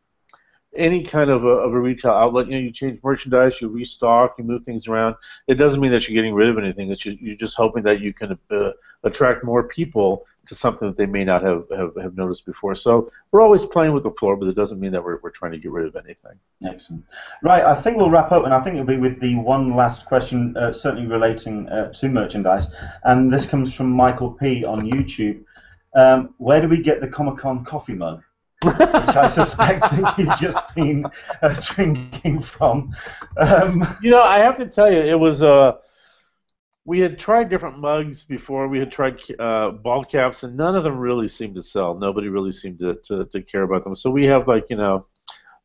any 0.75 1.03
kind 1.03 1.29
of 1.29 1.43
a, 1.43 1.47
of 1.47 1.73
a 1.73 1.79
retail 1.79 2.11
outlet, 2.11 2.47
you 2.47 2.53
know, 2.53 2.59
you 2.59 2.71
change 2.71 2.99
merchandise, 3.03 3.61
you 3.61 3.69
restock, 3.69 4.35
you 4.37 4.43
move 4.43 4.63
things 4.63 4.87
around. 4.87 5.15
It 5.47 5.55
doesn't 5.55 5.79
mean 5.79 5.91
that 5.91 6.07
you're 6.07 6.15
getting 6.15 6.33
rid 6.33 6.49
of 6.49 6.57
anything. 6.57 6.91
It's 6.91 7.01
just, 7.01 7.19
you're 7.19 7.35
just 7.35 7.55
hoping 7.55 7.83
that 7.83 8.01
you 8.01 8.13
can 8.13 8.37
uh, 8.49 8.71
attract 9.03 9.43
more 9.43 9.63
people 9.63 10.25
to 10.47 10.55
something 10.55 10.87
that 10.87 10.97
they 10.97 11.05
may 11.05 11.23
not 11.23 11.43
have, 11.43 11.65
have, 11.75 11.91
have 12.01 12.17
noticed 12.17 12.45
before. 12.45 12.75
So 12.75 13.09
we're 13.31 13.41
always 13.41 13.65
playing 13.65 13.93
with 13.93 14.03
the 14.03 14.11
floor, 14.11 14.35
but 14.35 14.47
it 14.47 14.55
doesn't 14.55 14.79
mean 14.79 14.91
that 14.91 15.03
we're, 15.03 15.19
we're 15.21 15.29
trying 15.29 15.51
to 15.51 15.57
get 15.57 15.71
rid 15.71 15.85
of 15.85 15.95
anything. 15.95 16.33
Excellent. 16.65 17.05
Right, 17.43 17.63
I 17.63 17.75
think 17.75 17.97
we'll 17.97 18.09
wrap 18.09 18.31
up, 18.31 18.45
and 18.45 18.53
I 18.53 18.61
think 18.61 18.75
it'll 18.75 18.87
be 18.87 18.97
with 18.97 19.19
the 19.19 19.35
one 19.35 19.75
last 19.75 20.05
question, 20.05 20.55
uh, 20.57 20.73
certainly 20.73 21.07
relating 21.07 21.69
uh, 21.69 21.91
to 21.93 22.09
merchandise, 22.09 22.67
and 23.03 23.31
this 23.31 23.45
comes 23.45 23.73
from 23.73 23.89
Michael 23.89 24.31
P 24.31 24.65
on 24.65 24.79
YouTube. 24.89 25.43
Um, 25.95 26.33
where 26.37 26.59
do 26.59 26.67
we 26.67 26.81
get 26.81 27.01
the 27.01 27.07
Comic 27.07 27.37
Con 27.37 27.63
coffee 27.63 27.93
mug? 27.93 28.23
Which 28.63 29.15
I 29.15 29.27
suspect 29.27 29.81
that 29.81 30.15
you've 30.17 30.37
just 30.37 30.73
been 30.75 31.05
uh, 31.41 31.55
drinking 31.61 32.41
from. 32.41 32.93
Um, 33.37 33.97
You 34.01 34.11
know, 34.11 34.21
I 34.21 34.39
have 34.39 34.55
to 34.57 34.65
tell 34.65 34.91
you, 34.91 34.99
it 34.99 35.19
was 35.19 35.43
uh, 35.43 35.73
we 36.85 36.99
had 36.99 37.17
tried 37.17 37.49
different 37.49 37.79
mugs 37.79 38.23
before. 38.23 38.67
We 38.67 38.79
had 38.79 38.91
tried 38.91 39.21
uh, 39.39 39.71
ball 39.71 40.03
caps, 40.03 40.43
and 40.43 40.57
none 40.57 40.75
of 40.75 40.83
them 40.83 40.97
really 40.97 41.27
seemed 41.27 41.55
to 41.55 41.63
sell. 41.63 41.95
Nobody 41.95 42.27
really 42.27 42.51
seemed 42.51 42.79
to, 42.79 42.95
to, 43.05 43.25
to 43.25 43.41
care 43.41 43.63
about 43.63 43.83
them. 43.83 43.95
So 43.95 44.09
we 44.09 44.25
have 44.25 44.47
like 44.47 44.69
you 44.69 44.75
know 44.75 45.05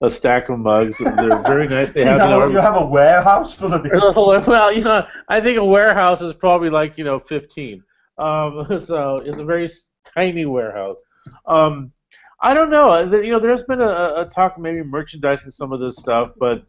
a 0.00 0.11
stack 0.11 0.48
of 0.48 0.58
mugs. 0.58 1.00
and 1.00 1.18
They're 1.18 1.42
very 1.42 1.66
nice. 1.68 1.92
They 1.92 2.00
you, 2.02 2.06
have, 2.06 2.20
you 2.20 2.28
know, 2.28 2.48
you 2.48 2.58
have 2.58 2.76
a 2.80 2.87
warehouse 2.87 3.54
full 3.54 3.74
of 3.74 3.82
these. 3.82 3.92
well, 4.46 4.72
you 4.72 4.84
know, 4.84 5.06
I 5.28 5.40
think 5.40 5.58
a 5.58 5.64
warehouse 5.64 6.20
is 6.20 6.34
probably 6.34 6.70
like 6.70 6.96
you 6.98 7.04
know 7.04 7.18
15. 7.18 7.82
Um, 8.18 8.66
so 8.80 9.18
it's 9.24 9.40
a 9.40 9.44
very 9.44 9.68
tiny 10.04 10.46
warehouse. 10.46 10.98
Um, 11.46 11.92
I 12.40 12.55
don't 12.55 12.70
know. 12.70 12.90
uh, 12.90 13.05
You 13.20 13.33
know, 13.33 13.40
there's 13.40 13.62
been 13.64 13.81
a, 13.81 14.14
a 14.22 14.29
talk 14.33 14.57
of 14.57 14.62
maybe 14.62 14.83
merchandising 14.83 15.51
some 15.51 15.72
of 15.72 15.81
this 15.81 15.96
stuff, 15.96 16.33
but 16.38 16.64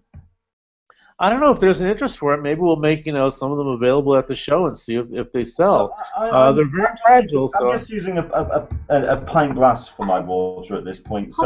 I 1.22 1.30
don't 1.30 1.42
know 1.42 1.52
if 1.52 1.60
there's 1.60 1.82
an 1.82 1.90
interest 1.90 2.18
for 2.18 2.34
it. 2.34 2.42
Maybe 2.42 2.62
we'll 2.62 2.78
make 2.78 3.06
you 3.06 3.12
know 3.12 3.30
some 3.30 3.52
of 3.52 3.58
them 3.58 3.68
available 3.68 4.16
at 4.16 4.26
the 4.26 4.36
show 4.36 4.68
and 4.68 4.78
see 4.78 4.96
if, 4.96 5.06
if 5.12 5.32
they 5.34 5.44
sell. 5.44 5.96
I, 6.18 6.30
Uh, 6.30 6.52
they're 6.54 6.66
very 6.66 6.88
I'm 6.88 6.94
just, 6.94 7.04
fragile, 7.04 7.52
I'm 7.60 7.78
just 7.78 7.90
using 7.90 8.18
a, 8.18 8.26
a, 8.34 8.68
a, 8.88 9.18
a 9.18 9.22
pint 9.26 9.54
glass 9.56 9.86
for 9.88 10.06
my 10.06 10.20
water 10.22 10.78
at 10.78 10.86
this 10.86 10.98
point. 10.98 11.34
So 11.34 11.46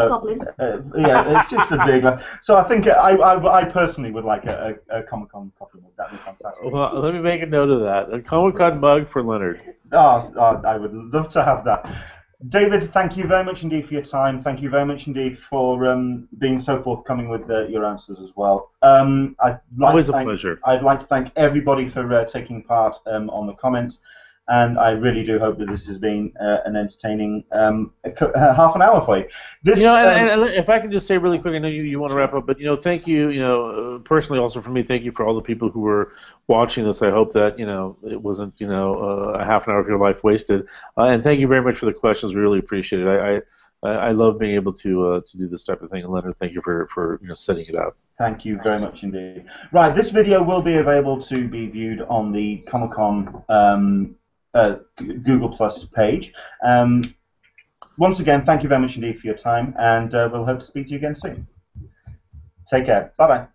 uh, 0.59 0.77
yeah, 0.95 1.37
it's 1.39 1.49
just 1.49 1.71
a 1.71 1.83
big 1.87 2.03
glass. 2.03 2.23
So 2.39 2.55
I 2.55 2.63
think 2.63 2.87
I, 2.87 3.15
I, 3.15 3.61
I 3.61 3.65
personally 3.65 4.11
would 4.11 4.25
like 4.25 4.45
a, 4.45 4.77
a, 4.91 4.99
a 4.99 5.03
Comic 5.03 5.31
Con 5.31 5.51
coffee 5.57 5.79
mug. 5.81 5.91
That'd 5.97 6.19
be 6.19 6.23
fantastic. 6.23 6.71
Well, 6.71 7.01
let 7.01 7.13
me 7.15 7.19
make 7.19 7.41
a 7.41 7.47
note 7.47 7.71
of 7.71 7.79
that. 7.81 8.13
A 8.13 8.21
Comic 8.21 8.55
Con 8.57 8.79
mug 8.79 9.09
for 9.09 9.23
Leonard. 9.23 9.63
Oh, 9.91 10.31
oh, 10.37 10.61
I 10.63 10.77
would 10.77 10.93
love 10.93 11.29
to 11.29 11.43
have 11.43 11.65
that. 11.65 11.83
David, 12.49 12.91
thank 12.91 13.15
you 13.15 13.25
very 13.25 13.43
much 13.43 13.63
indeed 13.63 13.85
for 13.85 13.93
your 13.93 14.03
time. 14.03 14.41
Thank 14.41 14.61
you 14.61 14.69
very 14.69 14.85
much 14.85 15.07
indeed 15.07 15.37
for 15.37 15.87
um, 15.87 16.27
being 16.39 16.59
so 16.59 16.77
forthcoming 16.77 17.29
with 17.29 17.49
uh, 17.49 17.67
your 17.67 17.85
answers 17.85 18.19
as 18.19 18.31
well. 18.35 18.71
Um, 18.81 19.35
I'd 19.39 19.59
like 19.77 19.91
Always 19.91 20.05
to 20.05 20.11
a 20.11 20.13
thank, 20.15 20.27
pleasure. 20.27 20.59
I'd 20.65 20.83
like 20.83 20.99
to 20.99 21.05
thank 21.05 21.31
everybody 21.37 21.87
for 21.87 22.13
uh, 22.13 22.25
taking 22.25 22.61
part 22.63 22.97
um, 23.05 23.29
on 23.29 23.47
the 23.47 23.53
comments, 23.53 23.99
and 24.47 24.77
I 24.77 24.91
really 24.91 25.23
do 25.23 25.39
hope 25.39 25.57
that 25.59 25.69
this 25.69 25.85
has 25.85 25.97
been 25.97 26.33
uh, 26.39 26.57
an 26.65 26.75
entertaining 26.75 27.45
um, 27.51 27.93
half 28.35 28.75
an 28.75 28.81
hour 28.81 28.99
for 28.99 29.19
you. 29.19 29.25
This, 29.63 29.79
You 29.79 29.85
know, 29.85 29.95
um, 29.95 30.07
and, 30.07 30.41
and 30.41 30.53
if 30.53 30.69
I 30.69 30.79
can 30.79 30.91
just 30.91 31.07
say 31.07 31.17
really 31.17 31.39
quick, 31.39 31.53
I 31.55 31.59
know 31.59 31.69
you, 31.69 31.83
you 31.83 31.99
want 31.99 32.11
to 32.11 32.17
wrap 32.17 32.33
up, 32.33 32.45
but 32.45 32.59
you 32.59 32.65
know, 32.65 32.75
thank 32.75 33.07
you, 33.07 33.29
you 33.29 33.39
know, 33.39 33.95
uh, 33.95 33.99
personally 33.99 34.39
also 34.39 34.61
for 34.61 34.69
me, 34.69 34.83
thank 34.83 35.03
you 35.03 35.11
for 35.13 35.25
all 35.25 35.35
the 35.35 35.41
people 35.41 35.69
who 35.69 35.79
were 35.79 36.13
watching 36.47 36.83
this. 36.83 37.01
I 37.01 37.09
hope 37.09 37.31
that 37.33 37.57
you 37.57 37.65
know 37.65 37.97
it 38.09 38.21
wasn't 38.21 38.59
you 38.59 38.67
know 38.67 38.95
uh, 38.95 39.39
a 39.39 39.45
half 39.45 39.67
an 39.67 39.73
hour 39.73 39.79
of 39.79 39.87
your 39.87 39.99
life 39.99 40.23
wasted, 40.23 40.67
uh, 40.97 41.03
and 41.03 41.23
thank 41.23 41.39
you 41.39 41.47
very 41.47 41.61
much 41.61 41.77
for 41.77 41.85
the 41.85 41.93
questions. 41.93 42.35
We 42.35 42.41
really 42.41 42.59
appreciate 42.59 43.01
it. 43.01 43.07
I, 43.07 43.35
I 43.35 43.41
I, 43.83 43.89
I 43.89 44.11
love 44.11 44.39
being 44.39 44.55
able 44.55 44.73
to 44.73 45.07
uh, 45.07 45.21
to 45.27 45.37
do 45.37 45.47
this 45.47 45.63
type 45.63 45.81
of 45.81 45.89
thing. 45.89 46.03
And 46.03 46.11
Leonard, 46.11 46.37
thank 46.39 46.53
you 46.53 46.61
for 46.61 46.87
for 46.93 47.19
you 47.21 47.27
know 47.27 47.35
setting 47.35 47.65
it 47.67 47.75
up. 47.75 47.95
Thank 48.17 48.45
you 48.45 48.59
very 48.63 48.79
much 48.79 49.03
indeed. 49.03 49.45
Right, 49.71 49.93
this 49.93 50.09
video 50.09 50.43
will 50.43 50.61
be 50.61 50.75
available 50.75 51.21
to 51.23 51.47
be 51.47 51.67
viewed 51.67 52.01
on 52.01 52.31
the 52.31 52.57
Comic 52.67 52.91
Con 52.91 53.43
um, 53.49 54.15
uh, 54.53 54.75
Google 54.97 55.49
Plus 55.49 55.85
page. 55.85 56.33
Um, 56.63 57.13
once 57.97 58.19
again, 58.19 58.45
thank 58.45 58.63
you 58.63 58.69
very 58.69 58.81
much 58.81 58.95
indeed 58.95 59.19
for 59.19 59.27
your 59.27 59.35
time, 59.35 59.75
and 59.79 60.13
uh, 60.15 60.29
we'll 60.31 60.45
hope 60.45 60.59
to 60.59 60.65
speak 60.65 60.87
to 60.87 60.91
you 60.93 60.97
again 60.97 61.15
soon. 61.15 61.47
Take 62.67 62.85
care. 62.85 63.13
Bye 63.17 63.27
bye. 63.27 63.47